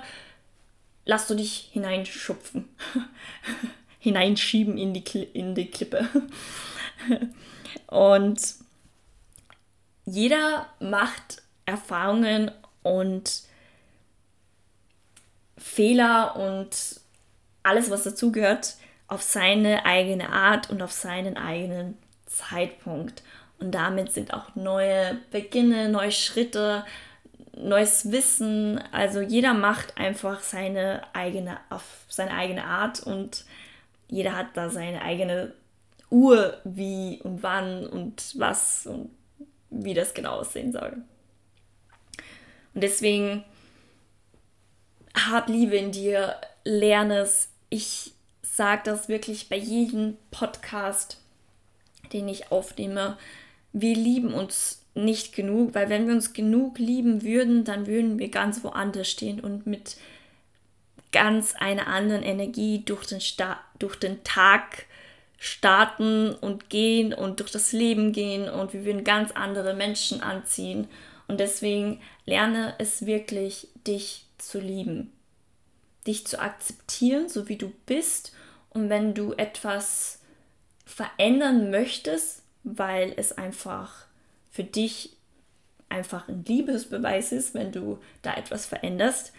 lass 1.04 1.26
du 1.26 1.34
dich 1.34 1.68
hineinschupfen, 1.72 2.68
hineinschieben 3.98 4.78
in 4.78 4.94
die, 4.94 5.02
in 5.32 5.56
die 5.56 5.66
Klippe. 5.66 6.08
Und 7.88 8.40
jeder 10.04 10.68
macht 10.78 11.42
Erfahrungen 11.66 12.52
und 12.84 13.42
Fehler 15.62 16.36
und 16.36 17.00
alles, 17.62 17.90
was 17.90 18.02
dazugehört, 18.02 18.74
auf 19.08 19.22
seine 19.22 19.84
eigene 19.84 20.30
Art 20.30 20.70
und 20.70 20.82
auf 20.82 20.92
seinen 20.92 21.36
eigenen 21.36 21.96
Zeitpunkt. 22.26 23.22
Und 23.60 23.72
damit 23.72 24.12
sind 24.12 24.34
auch 24.34 24.54
neue 24.54 25.18
Beginne, 25.30 25.88
neue 25.88 26.12
Schritte, 26.12 26.84
neues 27.56 28.10
Wissen. 28.10 28.82
Also 28.90 29.20
jeder 29.20 29.54
macht 29.54 29.98
einfach 29.98 30.40
seine 30.40 31.02
eigene, 31.12 31.58
auf 31.70 31.84
seine 32.08 32.32
eigene 32.32 32.64
Art 32.64 33.00
und 33.00 33.44
jeder 34.08 34.36
hat 34.36 34.48
da 34.54 34.68
seine 34.68 35.02
eigene 35.02 35.52
Uhr, 36.10 36.58
wie 36.64 37.20
und 37.22 37.42
wann 37.42 37.86
und 37.86 38.38
was 38.38 38.86
und 38.86 39.10
wie 39.70 39.94
das 39.94 40.12
genau 40.12 40.40
aussehen 40.40 40.72
soll. 40.72 40.96
Und 42.74 42.82
deswegen 42.82 43.44
hab 45.14 45.48
Liebe 45.48 45.76
in 45.76 45.92
dir, 45.92 46.36
lerne 46.64 47.18
es. 47.18 47.48
Ich 47.68 48.12
sage 48.42 48.82
das 48.84 49.08
wirklich 49.08 49.48
bei 49.48 49.56
jedem 49.56 50.16
Podcast, 50.30 51.18
den 52.12 52.28
ich 52.28 52.50
aufnehme. 52.50 53.16
Wir 53.72 53.94
lieben 53.94 54.34
uns 54.34 54.82
nicht 54.94 55.34
genug, 55.34 55.74
weil 55.74 55.88
wenn 55.88 56.06
wir 56.06 56.14
uns 56.14 56.34
genug 56.34 56.78
lieben 56.78 57.22
würden, 57.22 57.64
dann 57.64 57.86
würden 57.86 58.18
wir 58.18 58.28
ganz 58.28 58.62
woanders 58.62 59.10
stehen 59.10 59.40
und 59.40 59.66
mit 59.66 59.96
ganz 61.12 61.54
einer 61.54 61.86
anderen 61.86 62.22
Energie 62.22 62.82
durch 62.84 63.06
den, 63.06 63.20
Sta 63.20 63.58
durch 63.78 63.96
den 63.96 64.22
Tag 64.24 64.86
starten 65.38 66.34
und 66.34 66.70
gehen 66.70 67.12
und 67.12 67.40
durch 67.40 67.50
das 67.50 67.72
Leben 67.72 68.12
gehen 68.12 68.48
und 68.48 68.72
wir 68.72 68.84
würden 68.84 69.04
ganz 69.04 69.32
andere 69.32 69.74
Menschen 69.74 70.20
anziehen. 70.20 70.88
Und 71.26 71.40
deswegen 71.40 72.00
lerne 72.26 72.74
es 72.78 73.06
wirklich, 73.06 73.68
dich 73.86 74.26
zu 74.48 74.60
lieben, 74.60 75.12
dich 76.06 76.26
zu 76.26 76.40
akzeptieren, 76.40 77.28
so 77.28 77.48
wie 77.48 77.56
du 77.56 77.72
bist. 77.86 78.32
Und 78.70 78.88
wenn 78.88 79.14
du 79.14 79.32
etwas 79.34 80.20
verändern 80.84 81.70
möchtest, 81.70 82.42
weil 82.64 83.12
es 83.16 83.32
einfach 83.32 84.06
für 84.50 84.64
dich 84.64 85.16
einfach 85.88 86.28
ein 86.28 86.44
Liebesbeweis 86.46 87.32
ist, 87.32 87.54
wenn 87.54 87.72
du 87.72 87.98
da 88.22 88.34
etwas 88.34 88.66
veränderst, 88.66 89.32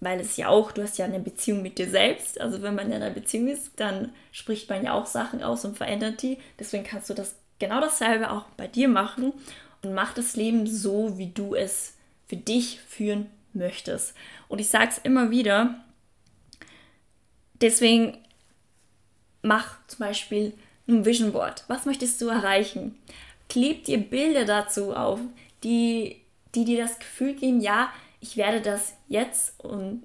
weil 0.00 0.18
es 0.18 0.36
ja 0.36 0.48
auch, 0.48 0.72
du 0.72 0.82
hast 0.82 0.98
ja 0.98 1.04
eine 1.04 1.20
Beziehung 1.20 1.62
mit 1.62 1.78
dir 1.78 1.88
selbst. 1.88 2.40
Also 2.40 2.62
wenn 2.62 2.74
man 2.74 2.86
in 2.86 2.94
einer 2.94 3.10
Beziehung 3.10 3.48
ist, 3.48 3.72
dann 3.76 4.12
spricht 4.32 4.68
man 4.68 4.84
ja 4.84 4.94
auch 4.94 5.06
Sachen 5.06 5.42
aus 5.42 5.64
und 5.64 5.76
verändert 5.76 6.22
die. 6.22 6.38
Deswegen 6.58 6.84
kannst 6.84 7.10
du 7.10 7.14
das 7.14 7.36
genau 7.58 7.80
dasselbe 7.80 8.30
auch 8.30 8.46
bei 8.56 8.66
dir 8.66 8.88
machen 8.88 9.32
und 9.82 9.94
mach 9.94 10.14
das 10.14 10.36
Leben 10.36 10.66
so, 10.66 11.18
wie 11.18 11.28
du 11.28 11.54
es 11.54 11.94
für 12.26 12.36
dich 12.36 12.80
führen 12.80 13.26
möchtest. 13.52 14.14
Und 14.48 14.58
ich 14.58 14.68
sage 14.68 14.88
es 14.90 14.98
immer 14.98 15.30
wieder, 15.30 15.74
deswegen 17.60 18.18
mach 19.42 19.76
zum 19.86 20.00
Beispiel 20.00 20.54
ein 20.88 21.04
Vision 21.04 21.32
Board. 21.32 21.64
Was 21.68 21.86
möchtest 21.86 22.20
du 22.20 22.28
erreichen? 22.28 22.98
Kleb 23.48 23.84
dir 23.84 23.98
Bilder 23.98 24.44
dazu 24.44 24.94
auf, 24.94 25.20
die, 25.62 26.20
die 26.54 26.64
dir 26.64 26.82
das 26.82 26.98
Gefühl 26.98 27.34
geben, 27.34 27.60
ja, 27.60 27.92
ich 28.20 28.36
werde 28.36 28.60
das 28.60 28.94
jetzt 29.08 29.58
und 29.60 30.04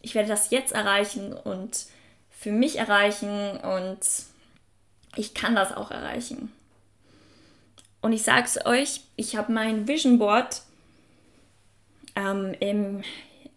ich 0.00 0.14
werde 0.14 0.28
das 0.28 0.50
jetzt 0.50 0.72
erreichen 0.72 1.32
und 1.32 1.86
für 2.30 2.52
mich 2.52 2.76
erreichen 2.76 3.56
und 3.58 4.00
ich 5.16 5.34
kann 5.34 5.54
das 5.54 5.72
auch 5.72 5.90
erreichen. 5.90 6.52
Und 8.00 8.12
ich 8.12 8.22
sage 8.22 8.46
es 8.46 8.66
euch, 8.66 9.02
ich 9.16 9.36
habe 9.36 9.52
mein 9.52 9.86
Vision 9.86 10.18
Board 10.18 10.62
ähm, 12.16 12.54
im, 12.60 13.02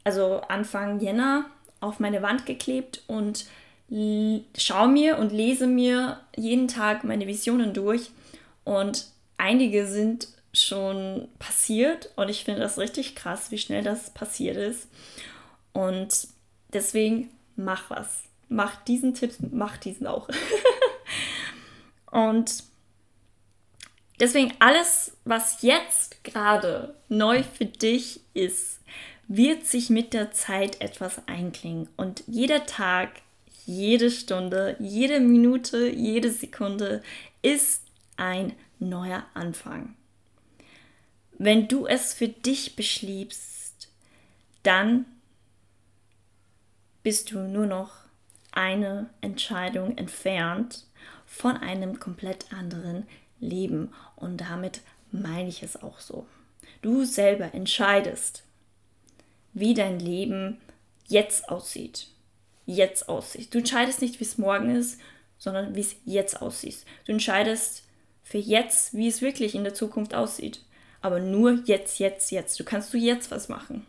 also 0.03 0.41
Anfang 0.47 0.99
Jänner 0.99 1.45
auf 1.79 1.99
meine 1.99 2.21
Wand 2.21 2.45
geklebt 2.45 3.03
und 3.07 3.45
schaue 4.57 4.87
mir 4.87 5.17
und 5.19 5.31
lese 5.31 5.67
mir 5.67 6.19
jeden 6.35 6.67
Tag 6.67 7.03
meine 7.03 7.27
Visionen 7.27 7.73
durch. 7.73 8.11
Und 8.63 9.07
einige 9.37 9.85
sind 9.85 10.27
schon 10.53 11.27
passiert 11.37 12.11
und 12.15 12.29
ich 12.29 12.43
finde 12.43 12.61
das 12.61 12.79
richtig 12.79 13.15
krass, 13.15 13.51
wie 13.51 13.57
schnell 13.57 13.83
das 13.83 14.09
passiert 14.09 14.57
ist. 14.57 14.87
Und 15.73 16.27
deswegen 16.73 17.29
mach 17.55 17.89
was. 17.89 18.23
Mach 18.47 18.75
diesen 18.83 19.13
Tipp, 19.13 19.33
mach 19.51 19.77
diesen 19.77 20.07
auch. 20.07 20.29
und 22.11 22.63
deswegen 24.19 24.53
alles, 24.59 25.17
was 25.25 25.61
jetzt 25.61 26.23
gerade 26.23 26.95
neu 27.09 27.43
für 27.43 27.65
dich 27.65 28.21
ist, 28.33 28.79
wird 29.27 29.65
sich 29.65 29.89
mit 29.89 30.13
der 30.13 30.31
Zeit 30.31 30.81
etwas 30.81 31.27
einklingen. 31.27 31.89
Und 31.97 32.23
jeder 32.27 32.65
Tag, 32.65 33.21
jede 33.65 34.11
Stunde, 34.11 34.75
jede 34.79 35.19
Minute, 35.19 35.87
jede 35.89 36.31
Sekunde 36.31 37.01
ist 37.41 37.83
ein 38.17 38.53
neuer 38.79 39.25
Anfang. 39.33 39.95
Wenn 41.37 41.67
du 41.67 41.85
es 41.85 42.13
für 42.13 42.27
dich 42.27 42.75
beschließt, 42.75 43.89
dann 44.63 45.05
bist 47.03 47.31
du 47.31 47.39
nur 47.39 47.65
noch 47.65 47.91
eine 48.51 49.09
Entscheidung 49.21 49.97
entfernt 49.97 50.85
von 51.25 51.57
einem 51.57 51.99
komplett 51.99 52.53
anderen 52.53 53.05
Leben. 53.39 53.93
Und 54.15 54.37
damit 54.37 54.81
meine 55.11 55.49
ich 55.49 55.63
es 55.63 55.81
auch 55.81 55.99
so. 55.99 56.25
Du 56.81 57.05
selber 57.05 57.53
entscheidest, 57.53 58.43
wie 59.53 59.73
dein 59.73 59.99
Leben 59.99 60.57
jetzt 61.07 61.49
aussieht. 61.49 62.07
Jetzt 62.65 63.09
aussieht. 63.09 63.53
Du 63.53 63.59
entscheidest 63.59 64.01
nicht, 64.01 64.19
wie 64.19 64.23
es 64.25 64.37
morgen 64.37 64.75
ist, 64.75 64.99
sondern 65.37 65.75
wie 65.75 65.81
es 65.81 65.95
jetzt 66.05 66.41
aussieht. 66.41 66.85
Du 67.05 67.11
entscheidest 67.11 67.83
für 68.23 68.39
jetzt, 68.39 68.93
wie 68.95 69.07
es 69.07 69.21
wirklich 69.21 69.55
in 69.55 69.63
der 69.63 69.75
Zukunft 69.75 70.15
aussieht 70.15 70.61
aber 71.05 71.19
nur 71.19 71.59
jetzt, 71.65 71.99
jetzt, 71.99 72.31
jetzt. 72.31 72.59
Du 72.59 72.63
kannst 72.63 72.91
du 72.91 72.97
jetzt 72.97 73.29
was 73.29 73.47
machen. 73.47 73.85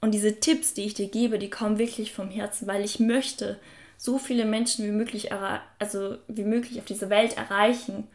Und 0.00 0.12
diese 0.12 0.40
Tipps, 0.40 0.72
die 0.72 0.84
ich 0.84 0.94
dir 0.94 1.08
gebe, 1.08 1.38
die 1.38 1.50
kommen 1.50 1.78
wirklich 1.78 2.14
vom 2.14 2.30
Herzen, 2.30 2.66
weil 2.66 2.82
ich 2.82 3.00
möchte 3.00 3.60
so 3.96 4.18
viele 4.18 4.44
Menschen 4.44 4.84
wie 4.84 4.90
möglich, 4.90 5.30
also 5.78 6.18
wie 6.28 6.44
möglich 6.44 6.78
auf 6.78 6.84
dieser 6.84 7.10
Welt 7.10 7.36
erreichen, 7.36 8.06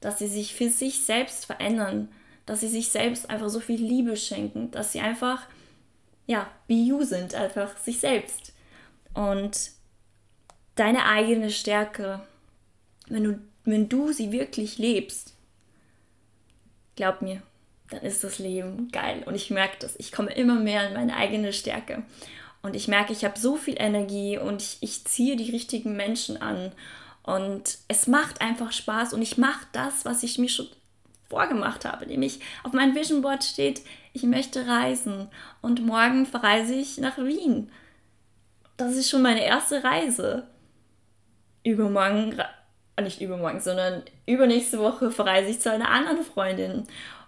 dass 0.00 0.18
sie 0.18 0.28
sich 0.28 0.54
für 0.54 0.68
sich 0.68 1.04
selbst 1.04 1.46
verändern, 1.46 2.08
dass 2.46 2.60
sie 2.60 2.68
sich 2.68 2.90
selbst 2.90 3.30
einfach 3.30 3.48
so 3.48 3.60
viel 3.60 3.80
Liebe 3.80 4.16
schenken, 4.16 4.70
dass 4.70 4.92
sie 4.92 5.00
einfach, 5.00 5.46
ja, 6.26 6.50
be 6.66 6.74
you 6.74 7.04
sind, 7.04 7.34
einfach 7.34 7.76
sich 7.78 8.00
selbst. 8.00 8.52
Und 9.14 9.70
deine 10.74 11.06
eigene 11.06 11.50
Stärke, 11.50 12.20
wenn 13.08 13.24
du, 13.24 13.38
wenn 13.64 13.88
du 13.88 14.12
sie 14.12 14.32
wirklich 14.32 14.78
lebst, 14.78 15.34
glaub 16.96 17.22
mir, 17.22 17.42
dann 17.90 18.02
ist 18.02 18.24
das 18.24 18.38
Leben 18.38 18.90
geil. 18.90 19.22
Und 19.26 19.34
ich 19.34 19.50
merke 19.50 19.76
das. 19.80 19.94
Ich 19.98 20.12
komme 20.12 20.32
immer 20.32 20.58
mehr 20.58 20.88
in 20.88 20.94
meine 20.94 21.16
eigene 21.16 21.52
Stärke. 21.52 22.02
Und 22.62 22.76
ich 22.76 22.88
merke, 22.88 23.12
ich 23.12 23.24
habe 23.24 23.38
so 23.38 23.56
viel 23.56 23.74
Energie 23.78 24.38
und 24.38 24.62
ich, 24.62 24.78
ich 24.80 25.04
ziehe 25.04 25.36
die 25.36 25.50
richtigen 25.50 25.96
Menschen 25.96 26.40
an. 26.40 26.72
Und 27.22 27.78
es 27.88 28.06
macht 28.06 28.40
einfach 28.40 28.72
Spaß 28.72 29.14
und 29.14 29.22
ich 29.22 29.38
mache 29.38 29.66
das, 29.72 30.04
was 30.04 30.22
ich 30.22 30.38
mir 30.38 30.48
schon 30.48 30.68
vorgemacht 31.28 31.84
habe. 31.84 32.06
Nämlich 32.06 32.40
auf 32.62 32.72
meinem 32.72 32.94
Vision 32.94 33.22
Board 33.22 33.42
steht, 33.44 33.82
ich 34.12 34.22
möchte 34.22 34.66
reisen. 34.66 35.28
Und 35.60 35.84
morgen 35.84 36.26
verreise 36.26 36.74
ich 36.74 36.98
nach 36.98 37.18
Wien. 37.18 37.70
Das 38.76 38.96
ist 38.96 39.10
schon 39.10 39.22
meine 39.22 39.44
erste 39.44 39.82
Reise. 39.82 40.46
Übermorgen 41.64 42.40
nicht 43.00 43.20
übermorgen, 43.20 43.60
sondern 43.60 44.02
übernächste 44.26 44.78
Woche 44.78 45.10
verreise 45.10 45.50
ich 45.50 45.60
zu 45.60 45.70
einer 45.70 45.90
anderen 45.90 46.22
Freundin. 46.22 46.86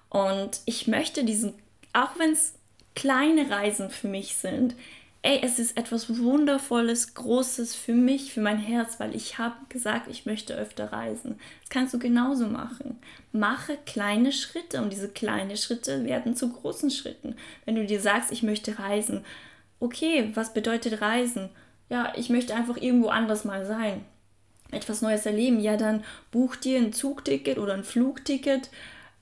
Und 0.08 0.60
ich 0.66 0.86
möchte 0.86 1.24
diesen, 1.24 1.54
auch 1.92 2.18
wenn 2.18 2.32
es 2.32 2.54
kleine 2.94 3.50
Reisen 3.50 3.90
für 3.90 4.08
mich 4.08 4.36
sind, 4.36 4.74
ey, 5.24 5.40
es 5.42 5.58
ist 5.58 5.78
etwas 5.78 6.18
Wundervolles, 6.18 7.14
Großes 7.14 7.74
für 7.74 7.94
mich, 7.94 8.34
für 8.34 8.42
mein 8.42 8.58
Herz, 8.58 9.00
weil 9.00 9.16
ich 9.16 9.38
habe 9.38 9.56
gesagt, 9.70 10.06
ich 10.08 10.26
möchte 10.26 10.54
öfter 10.54 10.92
reisen. 10.92 11.40
Das 11.62 11.70
kannst 11.70 11.94
du 11.94 11.98
genauso 11.98 12.46
machen. 12.46 12.98
Mache 13.32 13.78
kleine 13.86 14.32
Schritte 14.32 14.82
und 14.82 14.92
diese 14.92 15.08
kleinen 15.08 15.56
Schritte 15.56 16.04
werden 16.04 16.36
zu 16.36 16.52
großen 16.52 16.90
Schritten. 16.90 17.36
Wenn 17.64 17.74
du 17.74 17.86
dir 17.86 18.00
sagst, 18.00 18.32
ich 18.32 18.42
möchte 18.42 18.78
reisen, 18.78 19.24
okay, 19.80 20.30
was 20.34 20.52
bedeutet 20.52 21.00
reisen? 21.00 21.48
Ja, 21.88 22.12
ich 22.16 22.28
möchte 22.28 22.54
einfach 22.54 22.76
irgendwo 22.76 23.08
anders 23.08 23.46
mal 23.46 23.64
sein 23.64 24.04
etwas 24.70 25.02
Neues 25.02 25.24
erleben, 25.24 25.60
ja, 25.60 25.76
dann 25.76 26.02
buch 26.32 26.56
dir 26.56 26.78
ein 26.78 26.92
Zugticket 26.92 27.58
oder 27.58 27.74
ein 27.74 27.84
Flugticket 27.84 28.70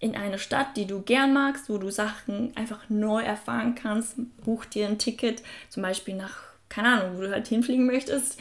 in 0.02 0.16
eine 0.16 0.40
Stadt, 0.40 0.76
die 0.76 0.86
du 0.86 1.00
gern 1.00 1.32
magst, 1.32 1.70
wo 1.70 1.78
du 1.78 1.88
Sachen 1.88 2.54
einfach 2.56 2.90
neu 2.90 3.22
erfahren 3.22 3.76
kannst. 3.76 4.16
Buch 4.44 4.64
dir 4.64 4.88
ein 4.88 4.98
Ticket, 4.98 5.44
zum 5.68 5.84
Beispiel 5.84 6.16
nach, 6.16 6.38
keine 6.68 6.88
Ahnung, 6.88 7.16
wo 7.16 7.20
du 7.22 7.30
halt 7.30 7.46
hinfliegen 7.46 7.86
möchtest 7.86 8.40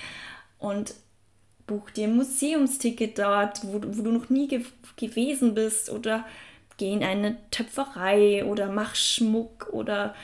und 0.57 0.95
buch 1.67 1.91
dir 1.91 2.07
ein 2.07 2.15
Museumsticket 2.15 3.19
dort, 3.19 3.63
wo, 3.63 3.75
wo 3.75 4.01
du 4.01 4.11
noch 4.11 4.31
nie 4.31 4.47
ge 4.47 4.65
gewesen 4.95 5.53
bist 5.53 5.91
oder 5.91 6.25
geh 6.77 6.91
in 6.91 7.03
eine 7.03 7.37
Töpferei 7.51 8.43
oder 8.43 8.71
mach 8.71 8.95
Schmuck 8.95 9.69
oder 9.71 10.15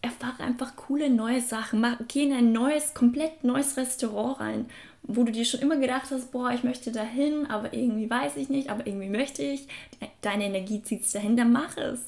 erfahre 0.00 0.42
einfach 0.42 0.74
coole 0.74 1.10
neue 1.10 1.42
Sachen. 1.42 1.82
Mach, 1.82 1.98
geh 2.08 2.22
in 2.22 2.32
ein 2.32 2.52
neues, 2.52 2.94
komplett 2.94 3.44
neues 3.44 3.76
Restaurant 3.76 4.40
rein 4.40 4.66
wo 5.02 5.22
du 5.24 5.32
dir 5.32 5.44
schon 5.44 5.60
immer 5.60 5.76
gedacht 5.76 6.10
hast, 6.10 6.32
boah, 6.32 6.50
ich 6.52 6.64
möchte 6.64 6.92
dahin, 6.92 7.46
aber 7.46 7.72
irgendwie 7.72 8.10
weiß 8.10 8.36
ich 8.36 8.48
nicht, 8.48 8.70
aber 8.70 8.86
irgendwie 8.86 9.08
möchte 9.08 9.42
ich, 9.42 9.66
deine 10.20 10.44
Energie 10.44 10.82
zieht 10.82 11.02
es 11.02 11.12
dahin, 11.12 11.36
dann 11.36 11.52
mach 11.52 11.76
es. 11.76 12.00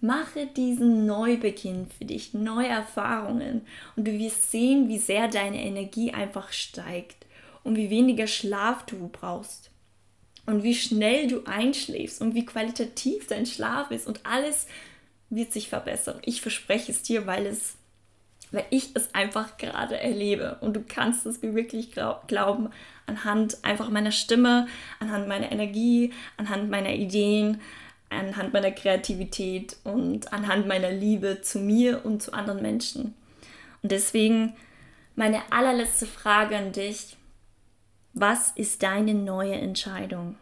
Mache 0.00 0.46
diesen 0.46 1.04
Neubeginn 1.04 1.86
für 1.98 2.06
dich, 2.06 2.32
neue 2.32 2.68
Erfahrungen 2.68 3.62
und 3.96 4.08
du 4.08 4.18
wirst 4.18 4.50
sehen, 4.50 4.88
wie 4.88 4.98
sehr 4.98 5.28
deine 5.28 5.62
Energie 5.62 6.12
einfach 6.12 6.52
steigt 6.52 7.26
und 7.64 7.76
wie 7.76 7.90
weniger 7.90 8.26
Schlaf 8.26 8.86
du 8.86 9.08
brauchst 9.08 9.70
und 10.46 10.62
wie 10.62 10.74
schnell 10.74 11.28
du 11.28 11.44
einschläfst 11.44 12.22
und 12.22 12.34
wie 12.34 12.46
qualitativ 12.46 13.26
dein 13.26 13.44
Schlaf 13.44 13.90
ist 13.90 14.06
und 14.06 14.24
alles 14.24 14.66
wird 15.28 15.52
sich 15.52 15.68
verbessern. 15.68 16.18
Ich 16.24 16.40
verspreche 16.40 16.92
es 16.92 17.02
dir, 17.02 17.26
weil 17.26 17.46
es 17.46 17.76
weil 18.52 18.64
ich 18.70 18.90
es 18.94 19.14
einfach 19.14 19.56
gerade 19.56 19.98
erlebe. 19.98 20.58
Und 20.60 20.74
du 20.74 20.82
kannst 20.86 21.26
es 21.26 21.42
mir 21.42 21.54
wirklich 21.54 21.92
glaub, 21.92 22.28
glauben, 22.28 22.70
anhand 23.06 23.64
einfach 23.64 23.90
meiner 23.90 24.12
Stimme, 24.12 24.66
anhand 24.98 25.28
meiner 25.28 25.50
Energie, 25.52 26.12
anhand 26.36 26.70
meiner 26.70 26.92
Ideen, 26.92 27.60
anhand 28.08 28.52
meiner 28.52 28.72
Kreativität 28.72 29.76
und 29.84 30.32
anhand 30.32 30.66
meiner 30.66 30.90
Liebe 30.90 31.42
zu 31.42 31.58
mir 31.60 32.04
und 32.04 32.22
zu 32.22 32.32
anderen 32.32 32.62
Menschen. 32.62 33.14
Und 33.82 33.92
deswegen 33.92 34.54
meine 35.14 35.40
allerletzte 35.50 36.06
Frage 36.06 36.56
an 36.56 36.72
dich. 36.72 37.16
Was 38.12 38.50
ist 38.52 38.82
deine 38.82 39.14
neue 39.14 39.54
Entscheidung? 39.54 40.36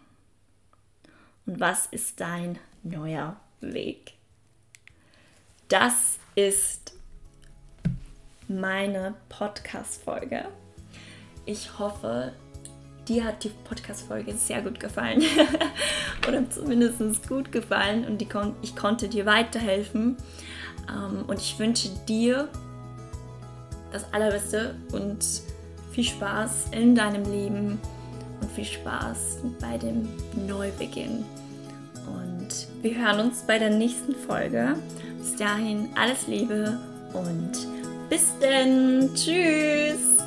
Und 1.44 1.60
was 1.60 1.86
ist 1.86 2.20
dein 2.20 2.58
neuer 2.82 3.36
Weg? 3.60 4.14
Das 5.68 6.18
ist 6.34 6.94
meine 8.48 9.14
Podcast-Folge. 9.28 10.46
Ich 11.44 11.78
hoffe, 11.78 12.32
dir 13.06 13.24
hat 13.24 13.44
die 13.44 13.50
Podcast-Folge 13.50 14.32
sehr 14.34 14.62
gut 14.62 14.80
gefallen. 14.80 15.22
Oder 16.28 16.48
zumindest 16.50 17.28
gut 17.28 17.52
gefallen 17.52 18.06
und 18.06 18.28
kon 18.30 18.54
ich 18.62 18.74
konnte 18.74 19.08
dir 19.08 19.26
weiterhelfen. 19.26 20.16
Ähm, 20.88 21.24
und 21.26 21.38
ich 21.38 21.58
wünsche 21.58 21.90
dir 22.08 22.48
das 23.92 24.12
Allerbeste 24.12 24.76
und 24.92 25.24
viel 25.92 26.04
Spaß 26.04 26.68
in 26.72 26.94
deinem 26.94 27.30
Leben 27.30 27.78
und 28.40 28.50
viel 28.52 28.64
Spaß 28.64 29.38
bei 29.60 29.76
dem 29.76 30.08
Neubeginn. 30.46 31.24
Und 32.06 32.68
wir 32.82 32.94
hören 32.94 33.20
uns 33.26 33.42
bei 33.42 33.58
der 33.58 33.70
nächsten 33.70 34.14
Folge. 34.14 34.76
Bis 35.18 35.36
dahin 35.36 35.90
alles 35.94 36.26
Liebe 36.26 36.78
und 37.12 37.77
bis 38.08 38.38
denn. 38.40 39.10
Tschüss. 39.14 40.17